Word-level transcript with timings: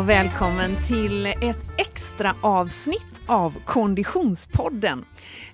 och 0.00 0.08
välkommen 0.08 0.70
till 0.88 1.26
ett 1.26 1.58
extra 1.76 2.34
avsnitt 2.40 3.22
av 3.26 3.54
Konditionspodden. 3.64 5.04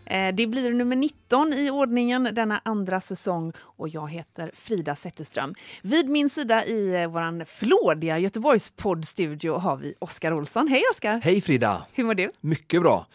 Eh, 0.04 0.34
det 0.34 0.46
blir 0.46 0.70
nummer 0.70 0.96
19 0.96 1.52
i 1.52 1.70
ordningen 1.70 2.28
denna 2.32 2.60
andra 2.64 3.00
säsong 3.00 3.52
och 3.58 3.88
jag 3.88 4.10
heter 4.10 4.50
Frida 4.54 4.96
Zetterström. 4.96 5.54
Vid 5.82 6.08
min 6.08 6.30
sida 6.30 6.64
i 6.64 7.02
eh, 7.02 7.10
vår 7.10 7.44
flådiga 7.44 8.18
Göteborgspoddstudio 8.18 9.52
har 9.58 9.76
vi 9.76 9.94
Oskar 9.98 10.32
Olsson. 10.32 10.68
Hej 10.68 10.82
Oskar! 10.92 11.20
Hej 11.24 11.40
Frida! 11.40 11.86
Hur 11.92 12.04
mår 12.04 12.14
du? 12.14 12.30
Mycket 12.40 12.82
bra! 12.82 13.06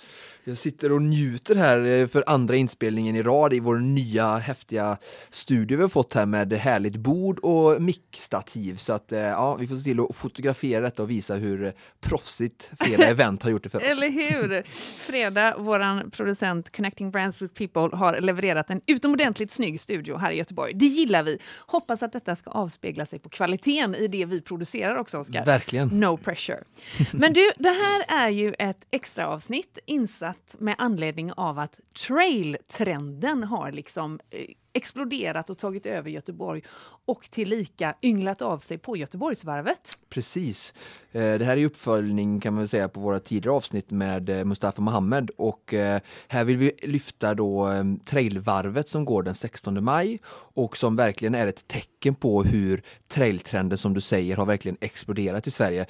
Jag 0.43 0.57
sitter 0.57 0.91
och 0.91 1.01
njuter 1.01 1.55
här 1.55 1.85
eh, 1.85 2.07
för 2.07 2.23
andra 2.27 2.55
inspelningen 2.55 3.15
i 3.15 3.21
rad 3.21 3.53
i 3.53 3.59
vår 3.59 3.77
nya 3.77 4.37
häftiga 4.37 4.97
studio 5.29 5.77
vi 5.77 5.81
har 5.81 5.89
fått 5.89 6.13
här 6.13 6.25
med 6.25 6.53
härligt 6.53 6.95
bord 6.95 7.39
och 7.39 7.81
mickstativ. 7.81 8.75
Så 8.75 8.93
att 8.93 9.05
ja, 9.07 9.55
vi 9.55 9.67
får 9.67 9.75
se 9.75 9.83
till 9.83 9.99
att 9.99 10.15
fotografera 10.15 10.81
detta 10.81 11.03
och 11.03 11.09
visa 11.09 11.35
hur 11.35 11.73
proffsigt 11.99 12.71
Freda 12.79 13.03
Event 13.07 13.43
har 13.43 13.49
gjort 13.49 13.63
det 13.63 13.69
för 13.69 13.77
oss. 13.77 13.83
Eller 13.83 14.09
hur! 14.09 14.63
Freda, 14.97 15.57
våran 15.57 16.11
producent 16.11 16.75
Connecting 16.75 17.11
Brands 17.11 17.41
with 17.41 17.53
People 17.53 17.97
har 17.97 18.21
levererat 18.21 18.69
en 18.69 18.81
utomordentligt 18.87 19.51
snygg 19.51 19.81
studio 19.81 20.17
här 20.17 20.31
i 20.31 20.35
Göteborg. 20.35 20.73
Det 20.73 20.85
gillar 20.85 21.23
vi. 21.23 21.37
Hoppas 21.67 22.03
att 22.03 22.13
detta 22.13 22.35
ska 22.35 22.49
avspegla 22.49 23.05
sig 23.05 23.19
på 23.19 23.29
kvaliteten 23.29 23.95
i 23.95 24.07
det 24.07 24.25
vi 24.25 24.41
producerar 24.41 24.95
också, 24.95 25.17
Oskar. 25.17 25.45
Verkligen. 25.45 25.87
No 25.87 26.17
pressure. 26.17 26.63
Men 27.11 27.33
du, 27.33 27.51
det 27.57 27.69
här 27.69 28.25
är 28.25 28.29
ju 28.29 28.53
ett 28.59 28.87
extra 28.91 29.27
avsnitt 29.27 29.79
insatt 29.85 30.30
med 30.59 30.75
anledning 30.77 31.33
av 31.33 31.59
att 31.59 31.79
trailtrenden 32.07 33.43
har 33.43 33.71
liksom 33.71 34.19
eh, 34.29 34.45
exploderat 34.73 35.49
och 35.49 35.57
tagit 35.57 35.85
över 35.85 36.09
Göteborg 36.09 36.61
och 37.05 37.31
tillika 37.31 37.95
ynglat 38.01 38.41
av 38.41 38.59
sig 38.59 38.77
på 38.77 38.97
Göteborgsvarvet. 38.97 39.99
Precis. 40.09 40.73
Eh, 41.11 41.33
det 41.33 41.45
här 41.45 41.57
är 41.57 41.65
uppföljning 41.65 42.39
kan 42.39 42.53
man 42.53 42.67
säga 42.67 42.89
på 42.89 42.99
våra 42.99 43.19
tidigare 43.19 43.55
avsnitt 43.55 43.91
med 43.91 44.29
eh, 44.29 44.45
Mustafa 44.45 44.81
Mohamed 44.81 45.29
och 45.37 45.73
eh, 45.73 46.01
här 46.27 46.43
vill 46.43 46.57
vi 46.57 46.71
lyfta 46.83 47.33
då 47.33 47.69
trailvarvet 48.05 48.89
som 48.89 49.05
går 49.05 49.23
den 49.23 49.35
16 49.35 49.83
maj 49.83 50.19
och 50.53 50.77
som 50.77 50.95
verkligen 50.95 51.35
är 51.35 51.47
ett 51.47 51.67
tecken 51.67 52.15
på 52.15 52.43
hur 52.43 52.83
trailtrenden 53.07 53.77
som 53.77 53.93
du 53.93 54.01
säger 54.01 54.37
har 54.37 54.45
verkligen 54.45 54.77
exploderat 54.81 55.47
i 55.47 55.51
Sverige. 55.51 55.85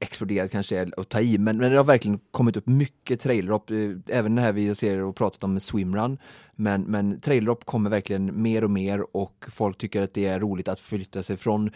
Exploderat 0.00 0.50
kanske 0.50 0.78
är 0.78 1.00
att 1.00 1.08
ta 1.08 1.20
i 1.20 1.38
men, 1.38 1.58
det 1.58 1.76
har 1.76 1.84
verkligen 1.84 2.18
kommit 2.30 2.56
upp 2.56 2.66
mycket 2.66 3.20
traillopp, 3.20 3.70
även 4.06 4.34
det 4.34 4.42
här 4.42 4.52
vi 4.52 4.74
ser 4.74 5.02
och 5.02 5.16
pratat 5.16 5.44
om 5.44 5.52
med 5.52 5.62
swimrun 5.62 6.18
men, 6.56 6.82
men 6.82 7.20
traillopp 7.20 7.64
kommer 7.64 7.90
verkligen 7.90 8.42
mer 8.42 8.64
och 8.64 8.70
mer 8.70 9.16
och 9.16 9.44
folk 9.48 9.78
tycker 9.78 10.02
att 10.02 10.14
det 10.14 10.26
är 10.26 10.40
roligt 10.40 10.68
att 10.68 10.80
flytta 10.80 11.22
sig 11.22 11.36
från 11.36 11.70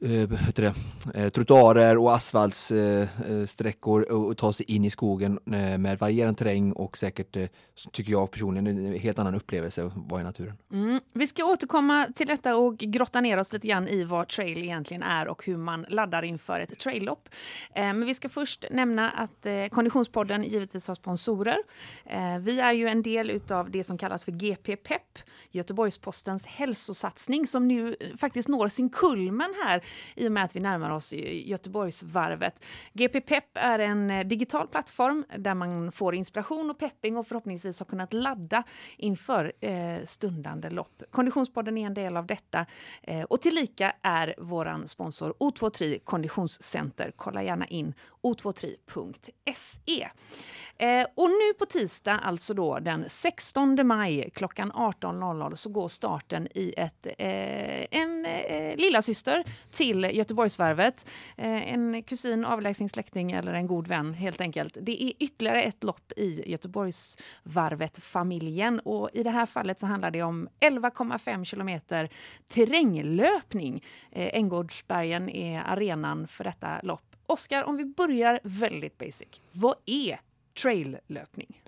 eh, 0.00 0.28
det, 0.54 0.74
eh, 1.14 1.28
trottoarer 1.28 1.98
och 1.98 2.14
asfaltssträckor 2.14 4.06
eh, 4.08 4.08
eh, 4.10 4.22
och 4.22 4.36
ta 4.36 4.52
sig 4.52 4.66
in 4.70 4.84
i 4.84 4.90
skogen 4.90 5.38
med 5.44 5.98
varierande 5.98 6.38
terräng 6.38 6.72
och 6.72 6.98
säkert, 6.98 7.36
tycker 7.92 8.12
jag 8.12 8.30
personligen, 8.30 8.66
en 8.66 8.98
helt 8.98 9.18
annan 9.18 9.34
upplevelse 9.34 9.84
att 9.84 9.92
vara 9.94 10.20
i 10.20 10.24
naturen. 10.24 10.56
Mm. 10.72 11.00
Vi 11.12 11.26
ska 11.26 11.44
återkomma 11.44 12.06
till 12.14 12.26
detta 12.26 12.56
och 12.56 12.78
grotta 12.78 13.20
ner 13.20 13.38
oss 13.38 13.52
lite 13.52 13.68
grann 13.68 13.88
i 13.88 14.04
vad 14.04 14.28
trail 14.28 14.58
egentligen 14.58 15.02
är 15.02 15.28
och 15.28 15.44
hur 15.44 15.56
man 15.56 15.86
laddar 15.88 16.22
inför 16.22 16.60
ett 16.60 16.78
traillopp. 16.78 17.28
Men 17.74 18.06
vi 18.06 18.14
ska 18.14 18.28
först 18.28 18.64
nämna 18.70 19.10
att 19.10 19.46
Konditionspodden 19.70 20.42
givetvis 20.42 20.88
har 20.88 20.94
sponsorer. 20.94 21.58
Vi 22.40 22.60
är 22.60 22.72
ju 22.72 22.88
en 22.88 23.02
del 23.02 23.40
av 23.50 23.70
det 23.70 23.84
som 23.84 23.98
kallas 23.98 24.24
för 24.24 24.32
GP 24.32 24.76
Pep, 24.76 25.18
Göteborgs-Postens 25.50 26.46
hälsosatsning 26.46 27.46
som 27.46 27.68
nu 27.68 27.96
faktiskt 28.18 28.48
når 28.48 28.68
sin 28.68 28.90
kulmen 28.90 29.54
här 29.64 29.82
i 30.16 30.28
och 30.28 30.32
med 30.32 30.44
att 30.44 30.56
vi 30.56 30.60
närmar 30.60 30.90
oss 30.90 31.12
Göteborgsvarvet. 31.12 32.64
GP 32.92 33.20
Pepp 33.20 33.50
är 33.54 33.78
en 33.78 34.10
eh, 34.10 34.26
digital 34.26 34.68
plattform 34.68 35.24
där 35.38 35.54
man 35.54 35.92
får 35.92 36.14
inspiration 36.14 36.70
och 36.70 36.78
pepping 36.78 37.16
och 37.16 37.26
förhoppningsvis 37.26 37.78
har 37.78 37.86
kunnat 37.86 38.12
ladda 38.12 38.62
inför 38.96 39.52
eh, 39.60 40.04
stundande 40.04 40.70
lopp. 40.70 41.02
Konditionspodden 41.10 41.78
är 41.78 41.86
en 41.86 41.94
del 41.94 42.16
av 42.16 42.26
detta 42.26 42.66
eh, 43.02 43.22
och 43.22 43.40
tillika 43.40 43.92
är 44.02 44.34
vår 44.38 44.86
sponsor 44.86 45.34
O23 45.40 45.98
Konditionscenter. 46.04 47.12
Kolla 47.16 47.42
gärna 47.42 47.66
in 47.66 47.94
o23.se. 48.22 50.08
Eh, 50.80 51.06
och 51.14 51.30
nu 51.30 51.54
på 51.58 51.66
tisdag, 51.66 52.20
alltså 52.22 52.54
då 52.54 52.78
den 52.78 53.04
16 53.08 53.86
maj 53.86 54.30
klockan 54.34 54.72
18.00 54.72 55.54
så 55.54 55.68
går 55.68 55.88
starten 55.88 56.48
i 56.54 56.74
ett, 56.76 57.06
eh, 57.06 58.00
en 58.00 58.26
eh, 58.26 58.76
lilla 58.76 59.02
syster 59.02 59.44
till 59.70 60.10
Göteborgsvarvet. 60.12 61.06
Eh, 61.36 61.72
en 61.72 62.02
kusin, 62.02 62.44
avlägsen 62.44 62.88
släkting 62.88 63.32
eller 63.32 63.54
en 63.54 63.66
god 63.66 63.88
vän 63.88 64.14
helt 64.14 64.40
enkelt. 64.40 64.76
Det 64.80 65.02
är 65.02 65.12
ytterligare 65.18 65.62
ett 65.62 65.84
lopp 65.84 66.12
i 66.16 66.50
Göteborgsvarvet-familjen 66.50 68.80
och 68.80 69.10
i 69.12 69.22
det 69.22 69.30
här 69.30 69.46
fallet 69.46 69.80
så 69.80 69.86
handlar 69.86 70.10
det 70.10 70.22
om 70.22 70.48
11,5 70.60 71.44
kilometer 71.44 72.08
terränglöpning. 72.48 73.84
Eh, 74.12 74.30
Änggårdsbergen 74.32 75.28
är 75.28 75.62
arenan 75.66 76.28
för 76.28 76.44
detta 76.44 76.80
lopp. 76.82 77.16
Oskar, 77.26 77.64
om 77.64 77.76
vi 77.76 77.84
börjar 77.84 78.40
väldigt 78.42 78.98
basic. 78.98 79.40
Vad 79.52 79.74
är 79.86 80.20
traillöpning? 80.62 81.62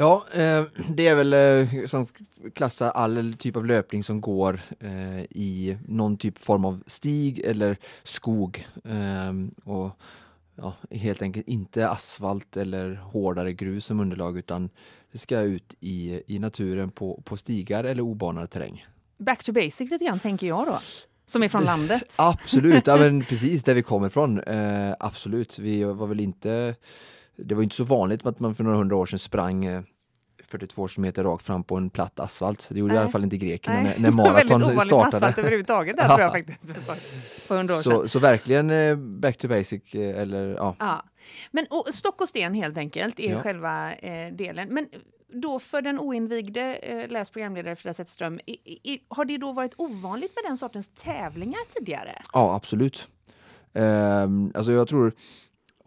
Ja, 0.00 0.24
eh, 0.32 0.64
det 0.88 1.06
är 1.06 1.14
väl 1.14 1.32
eh, 1.32 1.86
som 1.86 2.06
klassar 2.54 2.90
all 2.90 3.34
typ 3.38 3.56
av 3.56 3.66
löpning 3.66 4.04
som 4.04 4.20
går 4.20 4.60
eh, 4.80 5.20
i 5.20 5.78
någon 5.88 6.16
typ 6.16 6.38
form 6.38 6.64
av 6.64 6.82
stig 6.86 7.38
eller 7.38 7.76
skog. 8.02 8.66
Ehm, 8.84 9.50
och 9.64 9.90
ja, 10.56 10.74
helt 10.90 11.22
enkelt 11.22 11.48
inte 11.48 11.88
asfalt 11.88 12.56
eller 12.56 12.94
hårdare 12.94 13.52
grus 13.52 13.84
som 13.84 14.00
underlag 14.00 14.38
utan 14.38 14.70
det 15.12 15.18
ska 15.18 15.40
ut 15.40 15.74
i, 15.80 16.22
i 16.26 16.38
naturen 16.38 16.90
på, 16.90 17.22
på 17.24 17.36
stigar 17.36 17.84
eller 17.84 18.02
obanad 18.02 18.50
terräng. 18.50 18.86
Back 19.18 19.44
to 19.44 19.52
basic 19.52 19.90
lite 19.90 20.04
grann 20.04 20.18
tänker 20.18 20.46
jag 20.46 20.66
då. 20.66 20.78
Som 21.26 21.42
är 21.42 21.48
från 21.48 21.64
landet? 21.64 22.14
Absolut, 22.18 22.86
ja, 22.86 22.96
men 22.96 23.24
precis 23.28 23.62
där 23.62 23.74
vi 23.74 23.82
kommer 23.82 24.06
ifrån. 24.06 24.40
Absolut, 24.98 25.58
vi 25.58 25.84
var 25.84 26.06
väl 26.06 26.20
inte 26.20 26.74
det 27.44 27.54
var 27.54 27.62
inte 27.62 27.76
så 27.76 27.84
vanligt 27.84 28.26
att 28.26 28.40
man 28.40 28.54
för 28.54 28.64
några 28.64 28.76
hundra 28.76 28.96
år 28.96 29.06
sedan 29.06 29.18
sprang 29.18 29.84
42 30.50 30.88
km 30.88 31.12
rakt 31.16 31.44
fram 31.44 31.64
på 31.64 31.76
en 31.76 31.90
platt 31.90 32.20
asfalt. 32.20 32.66
Det 32.70 32.78
gjorde 32.78 32.92
Nej. 32.92 33.00
i 33.00 33.02
alla 33.02 33.10
fall 33.10 33.24
inte 33.24 33.36
grekerna 33.36 33.82
när, 33.82 33.98
när 33.98 34.10
maraton 34.10 34.60
startade. 34.60 34.70
Väldigt 34.70 34.92
ovanligt 34.92 35.38
överhuvudtaget 35.38 35.96
där, 35.96 36.08
tror 36.08 36.20
jag 36.20 36.32
faktiskt. 36.46 36.88
På 37.48 37.54
100 37.54 37.74
år 37.74 37.82
så, 37.82 38.08
så 38.08 38.18
verkligen 38.18 38.70
eh, 38.70 38.96
back 38.96 39.38
to 39.38 39.48
basic. 39.48 39.94
Eh, 39.94 40.22
eller, 40.22 40.54
ja. 40.54 40.76
ja. 40.78 41.04
Men 41.50 41.66
och, 41.70 41.94
stock 41.94 42.20
och 42.20 42.28
sten 42.28 42.54
helt 42.54 42.78
enkelt 42.78 43.20
är 43.20 43.32
ja. 43.32 43.42
själva 43.42 43.94
eh, 43.94 44.32
delen. 44.32 44.68
Men 44.70 44.86
då 45.32 45.58
för 45.58 45.82
den 45.82 45.98
oinvigde 45.98 46.74
eh, 46.74 47.08
läs 47.08 47.30
programledare 47.30 47.76
Frida 47.76 47.94
Zetterström, 47.94 48.40
har 49.08 49.24
det 49.24 49.38
då 49.38 49.52
varit 49.52 49.74
ovanligt 49.76 50.32
med 50.34 50.50
den 50.50 50.58
sortens 50.58 50.88
tävlingar 50.88 51.60
tidigare? 51.74 52.12
Ja, 52.32 52.54
absolut. 52.54 53.08
Um, 53.72 54.52
alltså 54.54 54.72
jag 54.72 54.88
tror 54.88 55.12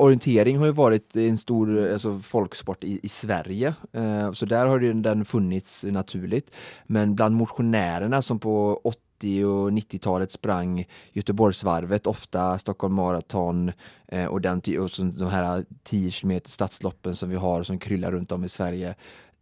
orientering 0.03 0.57
har 0.57 0.65
ju 0.65 0.71
varit 0.71 1.15
en 1.15 1.37
stor 1.37 1.91
alltså, 1.91 2.19
folksport 2.19 2.83
i, 2.83 2.99
i 3.03 3.09
Sverige, 3.09 3.73
eh, 3.91 4.31
så 4.31 4.45
där 4.45 4.65
har 4.65 4.79
den 4.79 5.25
funnits 5.25 5.83
naturligt. 5.83 6.51
Men 6.85 7.15
bland 7.15 7.35
motionärerna 7.35 8.21
som 8.21 8.39
på 8.39 8.81
80 8.83 9.45
och 9.45 9.71
90-talet 9.71 10.31
sprang 10.31 10.85
Göteborgsvarvet, 11.11 12.07
ofta 12.07 12.57
Stockholm 12.59 12.93
Marathon 12.93 13.71
eh, 14.07 14.25
och, 14.25 14.41
den, 14.41 14.61
och 14.79 14.91
så 14.91 15.03
de 15.03 15.29
här 15.29 15.65
10 15.83 16.11
km 16.11 16.39
stadsloppen 16.45 17.15
som 17.15 17.29
vi 17.29 17.35
har 17.35 17.63
som 17.63 17.79
kryllar 17.79 18.11
runt 18.11 18.31
om 18.31 18.43
i 18.43 18.49
Sverige. 18.49 18.95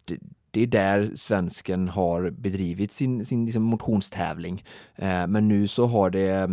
Det, 0.05 0.17
det 0.51 0.61
är 0.61 0.67
där 0.67 1.11
svensken 1.15 1.87
har 1.87 2.29
bedrivit 2.29 2.91
sin, 2.91 3.25
sin 3.25 3.45
liksom 3.45 3.63
motionstävling. 3.63 4.63
Eh, 4.95 5.27
men 5.27 5.47
nu 5.47 5.67
så 5.67 5.85
har 5.85 6.09
det, 6.09 6.43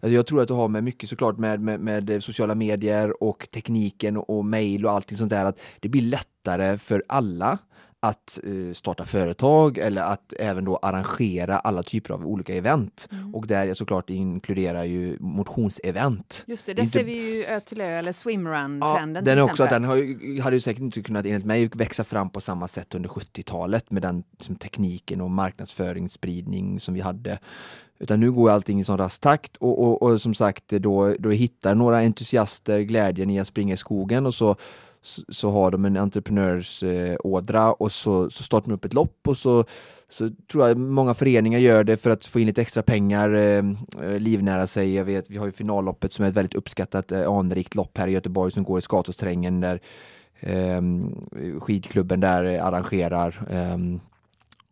alltså 0.00 0.14
jag 0.14 0.26
tror 0.26 0.42
att 0.42 0.48
det 0.48 0.54
har 0.54 0.68
med 0.68 0.84
mycket 0.84 1.08
såklart 1.08 1.38
med, 1.38 1.60
med, 1.60 1.80
med 1.80 2.22
sociala 2.22 2.54
medier 2.54 3.22
och 3.22 3.48
tekniken 3.50 4.16
och, 4.16 4.38
och 4.38 4.44
mejl 4.44 4.86
och 4.86 4.92
allting 4.92 5.18
sånt 5.18 5.30
där 5.30 5.44
att 5.44 5.60
det 5.80 5.88
blir 5.88 6.02
lättare 6.02 6.78
för 6.78 7.04
alla 7.08 7.58
att 8.04 8.38
uh, 8.46 8.72
starta 8.72 9.04
företag 9.04 9.78
eller 9.78 10.02
att 10.02 10.32
även 10.38 10.64
då 10.64 10.76
arrangera 10.76 11.58
alla 11.58 11.82
typer 11.82 12.14
av 12.14 12.26
olika 12.26 12.54
event. 12.54 13.08
Mm. 13.12 13.34
Och 13.34 13.46
där 13.46 13.74
såklart 13.74 14.10
inkluderar 14.10 14.84
ju 14.84 15.16
motionsevent. 15.20 16.44
Just 16.46 16.66
det, 16.66 16.74
där 16.74 16.82
inte... 16.82 16.98
ser 16.98 17.04
vi 17.04 17.36
ju 17.36 17.44
Ö 17.44 17.60
till 17.60 17.80
Ö 17.80 17.98
eller 17.98 18.12
swimrun-trenden. 18.12 19.14
Ja, 19.14 19.20
den 19.20 19.38
är 19.38 19.42
också 19.42 19.62
att 19.62 19.70
den 19.70 19.84
har, 19.84 20.40
hade 20.42 20.56
ju 20.56 20.60
säkert 20.60 20.80
inte 20.80 21.02
kunnat 21.02 21.26
enligt 21.26 21.44
mig 21.44 21.70
växa 21.74 22.04
fram 22.04 22.30
på 22.30 22.40
samma 22.40 22.68
sätt 22.68 22.94
under 22.94 23.08
70-talet 23.08 23.90
med 23.90 24.02
den 24.02 24.24
liksom, 24.32 24.56
tekniken 24.56 25.20
och 25.20 25.30
marknadsföringsspridning 25.30 26.80
som 26.80 26.94
vi 26.94 27.00
hade. 27.00 27.38
Utan 27.98 28.20
nu 28.20 28.32
går 28.32 28.50
allting 28.50 28.80
i 28.80 28.84
sån 28.84 28.98
rask 28.98 29.20
takt 29.20 29.56
och, 29.56 29.82
och, 29.82 30.02
och 30.02 30.20
som 30.20 30.34
sagt 30.34 30.68
då, 30.68 31.14
då 31.18 31.30
hittar 31.30 31.74
några 31.74 31.98
entusiaster 31.98 32.80
glädjen 32.80 33.30
i 33.30 33.40
att 33.40 33.46
springa 33.46 33.74
i 33.74 33.76
skogen 33.76 34.26
och 34.26 34.34
så 34.34 34.56
så, 35.04 35.22
så 35.28 35.50
har 35.50 35.70
de 35.70 35.84
en 35.84 35.96
entreprenörsådra 35.96 37.62
eh, 37.62 37.68
och 37.68 37.92
så, 37.92 38.30
så 38.30 38.42
startar 38.42 38.68
de 38.68 38.74
upp 38.74 38.84
ett 38.84 38.94
lopp 38.94 39.28
och 39.28 39.36
så, 39.36 39.64
så 40.08 40.30
tror 40.50 40.68
jag 40.68 40.78
många 40.78 41.14
föreningar 41.14 41.58
gör 41.58 41.84
det 41.84 41.96
för 41.96 42.10
att 42.10 42.26
få 42.26 42.40
in 42.40 42.46
lite 42.46 42.62
extra 42.62 42.82
pengar, 42.82 43.34
eh, 43.34 43.64
eh 44.02 44.18
livnära 44.18 44.66
sig. 44.66 44.94
Jag 44.94 45.04
vet, 45.04 45.30
vi 45.30 45.36
har 45.36 45.46
ju 45.46 45.52
finalloppet 45.52 46.12
som 46.12 46.24
är 46.24 46.28
ett 46.28 46.36
väldigt 46.36 46.54
uppskattat 46.54 47.12
eh, 47.12 47.30
anrikt 47.30 47.74
lopp 47.74 47.98
här 47.98 48.08
i 48.08 48.12
Göteborg 48.12 48.52
som 48.52 48.64
går 48.64 48.78
i 48.78 48.82
Skatosträngen 48.82 49.60
där 49.60 49.80
eh, 50.40 50.82
skidklubben 51.60 52.20
där 52.20 52.44
arrangerar. 52.44 53.46
Ehm, 53.50 53.94
eh, 53.94 54.00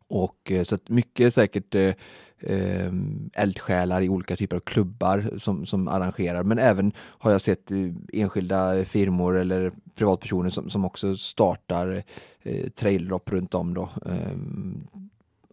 och 0.09 0.53
så 0.65 0.75
att 0.75 0.89
mycket 0.89 1.35
säkert 1.35 1.75
eh, 1.75 1.95
eh, 2.43 2.93
eldsjälar 3.35 4.03
i 4.03 4.09
olika 4.09 4.37
typer 4.37 4.57
av 4.57 4.61
klubbar 4.61 5.31
som, 5.39 5.67
som 5.67 5.89
arrangerar. 5.89 6.43
Men 6.43 6.59
även 6.59 6.93
har 6.99 7.31
jag 7.31 7.41
sett 7.41 7.71
enskilda 8.13 8.85
firmor 8.85 9.39
eller 9.39 9.73
privatpersoner 9.95 10.51
som, 10.51 10.71
som 10.71 10.85
också 10.85 11.17
startar 11.17 12.05
eh, 12.43 12.69
traillopp 12.69 13.33
runt 13.33 13.55
om. 13.55 13.75
Då. 13.75 13.91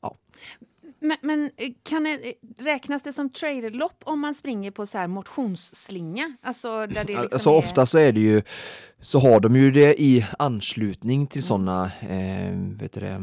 ja. 0.01 0.15
Men, 0.99 1.17
men, 1.21 1.51
kan 1.83 2.03
det, 2.03 2.33
räknas 2.57 3.03
det 3.03 3.13
som 3.13 3.29
traillopp 3.29 4.03
om 4.03 4.19
man 4.19 4.35
springer 4.35 4.71
på 4.71 4.85
så 4.85 4.97
här 4.97 5.07
motionsslinga? 5.07 6.35
Alltså, 6.41 6.69
där 6.69 6.87
det 6.87 7.03
liksom 7.07 7.29
alltså 7.31 7.49
är... 7.49 7.57
ofta 7.57 7.85
så 7.85 7.97
är 7.97 8.11
det 8.11 8.19
ju 8.19 8.41
så 9.01 9.19
har 9.19 9.39
de 9.39 9.55
ju 9.55 9.71
det 9.71 10.01
i 10.01 10.25
anslutning 10.39 11.27
till 11.27 11.41
mm. 11.41 11.47
sådana 11.47 11.91
eh, 12.01 12.53
vet 12.79 12.93
du 12.93 12.99
det, 12.99 13.07
Eh, 13.09 13.21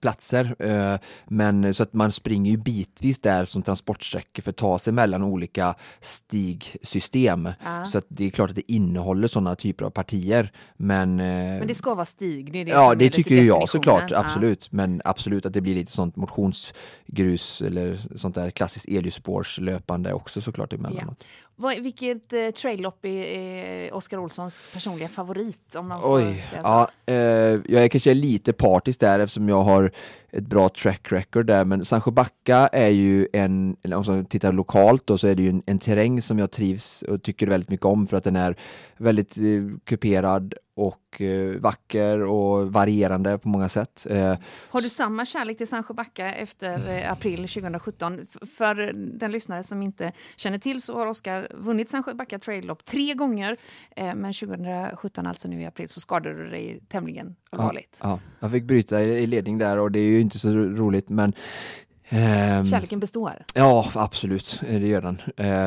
platser. 0.00 0.56
Eh, 0.58 0.98
men 1.26 1.74
så 1.74 1.82
att 1.82 1.92
man 1.92 2.12
springer 2.12 2.50
ju 2.50 2.56
bitvis 2.56 3.18
där 3.18 3.44
som 3.44 3.62
transportsträckor 3.62 4.42
för 4.42 4.50
att 4.50 4.56
ta 4.56 4.78
sig 4.78 4.92
mellan 4.92 5.22
olika 5.22 5.74
stigsystem. 6.00 7.48
Ja. 7.64 7.84
Så 7.84 7.98
att 7.98 8.04
det 8.08 8.24
är 8.24 8.30
klart 8.30 8.50
att 8.50 8.56
det 8.56 8.72
innehåller 8.72 9.28
sådana 9.28 9.56
typer 9.56 9.84
av 9.84 9.90
partier. 9.90 10.52
Men, 10.76 11.20
eh, 11.20 11.26
men 11.58 11.66
det 11.66 11.74
ska 11.74 11.94
vara 11.94 12.06
stig? 12.06 12.52
Det 12.52 12.64
det 12.64 12.70
ja, 12.70 12.94
det 12.94 13.10
tycker 13.10 13.34
ju 13.34 13.46
jag 13.46 13.68
såklart, 13.68 14.12
absolut. 14.12 14.68
Ja. 14.70 14.76
Men 14.76 15.02
absolut 15.04 15.46
att 15.46 15.52
det 15.52 15.60
blir 15.60 15.74
lite 15.74 15.92
sånt 15.92 16.16
motionsgrus 16.16 17.62
eller 17.62 18.16
sånt 18.16 18.34
där 18.34 18.50
klassiskt 18.50 18.88
elljusspårslöpande 18.88 20.12
också 20.12 20.40
såklart 20.40 20.72
emellanåt. 20.72 21.16
Ja. 21.18 21.47
Vad, 21.60 21.78
vilket 21.78 22.32
eh, 22.32 22.50
traillopp 22.50 23.04
är, 23.04 23.24
är 23.24 23.94
Oskar 23.94 24.18
Olssons 24.18 24.68
personliga 24.72 25.08
favorit? 25.08 25.74
Om 25.74 25.88
man 25.88 26.00
får 26.00 26.16
Oj, 26.16 26.44
ja, 26.62 26.90
eh, 27.06 27.14
jag 27.16 27.84
är 27.84 27.88
kanske 27.88 28.14
lite 28.14 28.52
partisk 28.52 29.00
där 29.00 29.18
eftersom 29.18 29.48
jag 29.48 29.62
har 29.62 29.92
ett 30.30 30.46
bra 30.46 30.68
track 30.68 31.12
record 31.12 31.46
där, 31.46 31.64
men 31.64 31.84
Sancho 31.84 32.10
Backa 32.10 32.68
är 32.72 32.88
ju 32.88 33.28
en, 33.32 33.76
om 33.84 34.04
man 34.06 34.24
tittar 34.24 34.52
lokalt 34.52 35.06
då, 35.06 35.18
så 35.18 35.26
är 35.26 35.34
det 35.34 35.42
ju 35.42 35.48
en, 35.48 35.62
en 35.66 35.78
terräng 35.78 36.22
som 36.22 36.38
jag 36.38 36.50
trivs 36.50 37.02
och 37.02 37.22
tycker 37.22 37.46
väldigt 37.46 37.70
mycket 37.70 37.86
om 37.86 38.06
för 38.06 38.16
att 38.16 38.24
den 38.24 38.36
är 38.36 38.56
väldigt 38.96 39.36
eh, 39.36 39.78
kuperad 39.84 40.54
och 40.78 41.20
eh, 41.20 41.60
vacker 41.60 42.22
och 42.22 42.72
varierande 42.72 43.38
på 43.38 43.48
många 43.48 43.68
sätt. 43.68 44.06
Eh, 44.10 44.36
har 44.70 44.80
du 44.80 44.88
samma 44.88 45.26
kärlek 45.26 45.58
till 45.58 45.68
Sancho 45.68 45.94
Backa 45.94 46.34
efter 46.34 46.98
eh, 46.98 47.12
april 47.12 47.48
2017? 47.48 48.26
För 48.56 48.92
den 49.18 49.32
lyssnare 49.32 49.62
som 49.62 49.82
inte 49.82 50.12
känner 50.36 50.58
till 50.58 50.82
så 50.82 50.98
har 50.98 51.06
Oskar 51.06 51.48
vunnit 51.54 51.90
Sancho 51.90 52.14
Backa 52.14 52.38
Trail 52.38 52.72
tre 52.84 53.14
gånger, 53.14 53.56
men 53.96 54.34
2017, 54.34 55.26
alltså 55.26 55.48
nu 55.48 55.60
i 55.60 55.66
april, 55.66 55.88
så 55.88 56.00
skadade 56.00 56.44
du 56.44 56.50
dig 56.50 56.80
tämligen 56.88 57.36
allvarligt. 57.50 57.96
Ja, 58.00 58.08
ja, 58.08 58.20
jag 58.40 58.50
fick 58.50 58.64
bryta 58.64 59.02
i, 59.02 59.26
ledning 59.26 59.58
där 59.58 59.78
och 59.78 59.92
det 59.92 59.98
är 59.98 60.08
ju 60.08 60.20
inte 60.20 60.38
så 60.38 60.48
roligt, 60.52 61.08
men 61.08 61.32
Kärleken 62.10 63.00
består? 63.00 63.32
Ja, 63.54 63.90
absolut, 63.94 64.60
det 64.60 64.86
gör 64.86 65.02
den. 65.02 65.20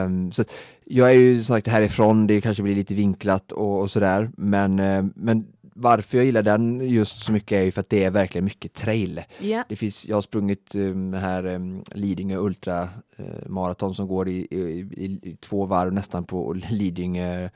Um, 0.05 0.31
så 0.31 0.43
jag 0.85 1.09
är 1.09 1.13
ju 1.15 1.35
som 1.35 1.55
sagt 1.55 1.67
härifrån, 1.67 2.27
det 2.27 2.41
kanske 2.41 2.63
blir 2.63 2.75
lite 2.75 2.95
vinklat 2.95 3.51
och, 3.51 3.79
och 3.79 3.91
sådär, 3.91 4.31
men, 4.37 4.79
uh, 4.79 5.05
men 5.15 5.45
varför 5.73 6.17
jag 6.17 6.25
gillar 6.25 6.41
den 6.43 6.89
just 6.89 7.23
så 7.23 7.31
mycket 7.31 7.51
är 7.51 7.61
ju 7.61 7.71
för 7.71 7.81
att 7.81 7.89
det 7.89 8.03
är 8.03 8.11
verkligen 8.11 8.45
mycket 8.45 8.73
trail. 8.73 9.21
Yeah. 9.41 9.65
Det 9.69 9.75
finns, 9.75 10.05
jag 10.05 10.17
har 10.17 10.21
sprungit 10.21 10.75
um, 10.75 11.13
här 11.13 11.45
um, 11.45 11.83
Lidingö 11.91 12.37
Ultra 12.37 12.83
uh, 13.19 13.25
Marathon 13.47 13.95
som 13.95 14.07
går 14.07 14.29
i, 14.29 14.47
i, 14.51 14.59
i, 14.97 15.29
i, 15.29 15.37
två 15.41 15.65
varv 15.65 15.93
nästan 15.93 16.23
på 16.23 16.53
Lidingö 16.69 17.43
Eh, 17.43 17.49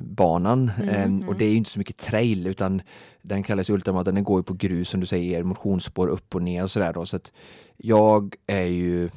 banan. 0.00 0.70
Mm, 0.82 1.28
och 1.28 1.36
det 1.36 1.44
är 1.44 1.54
inte 1.54 1.70
så 1.70 1.78
mycket 1.78 1.96
trail 1.96 2.46
utan 2.46 2.82
den 3.22 3.42
kallas 3.42 3.70
ultramaraton, 3.70 4.14
den 4.14 4.24
går 4.24 4.38
ju 4.38 4.42
på 4.42 4.54
grus 4.54 4.88
som 4.88 5.00
du 5.00 5.06
säger, 5.06 5.42
motionsspår 5.42 6.08
upp 6.08 6.34
och 6.34 6.42
ner 6.42 6.64
och 6.64 6.70
sådär 6.70 6.92
då. 6.92 7.06
Så 7.06 7.16
att 7.16 7.32
jag 7.76 8.34
är 8.46 8.66
ju 8.66 9.10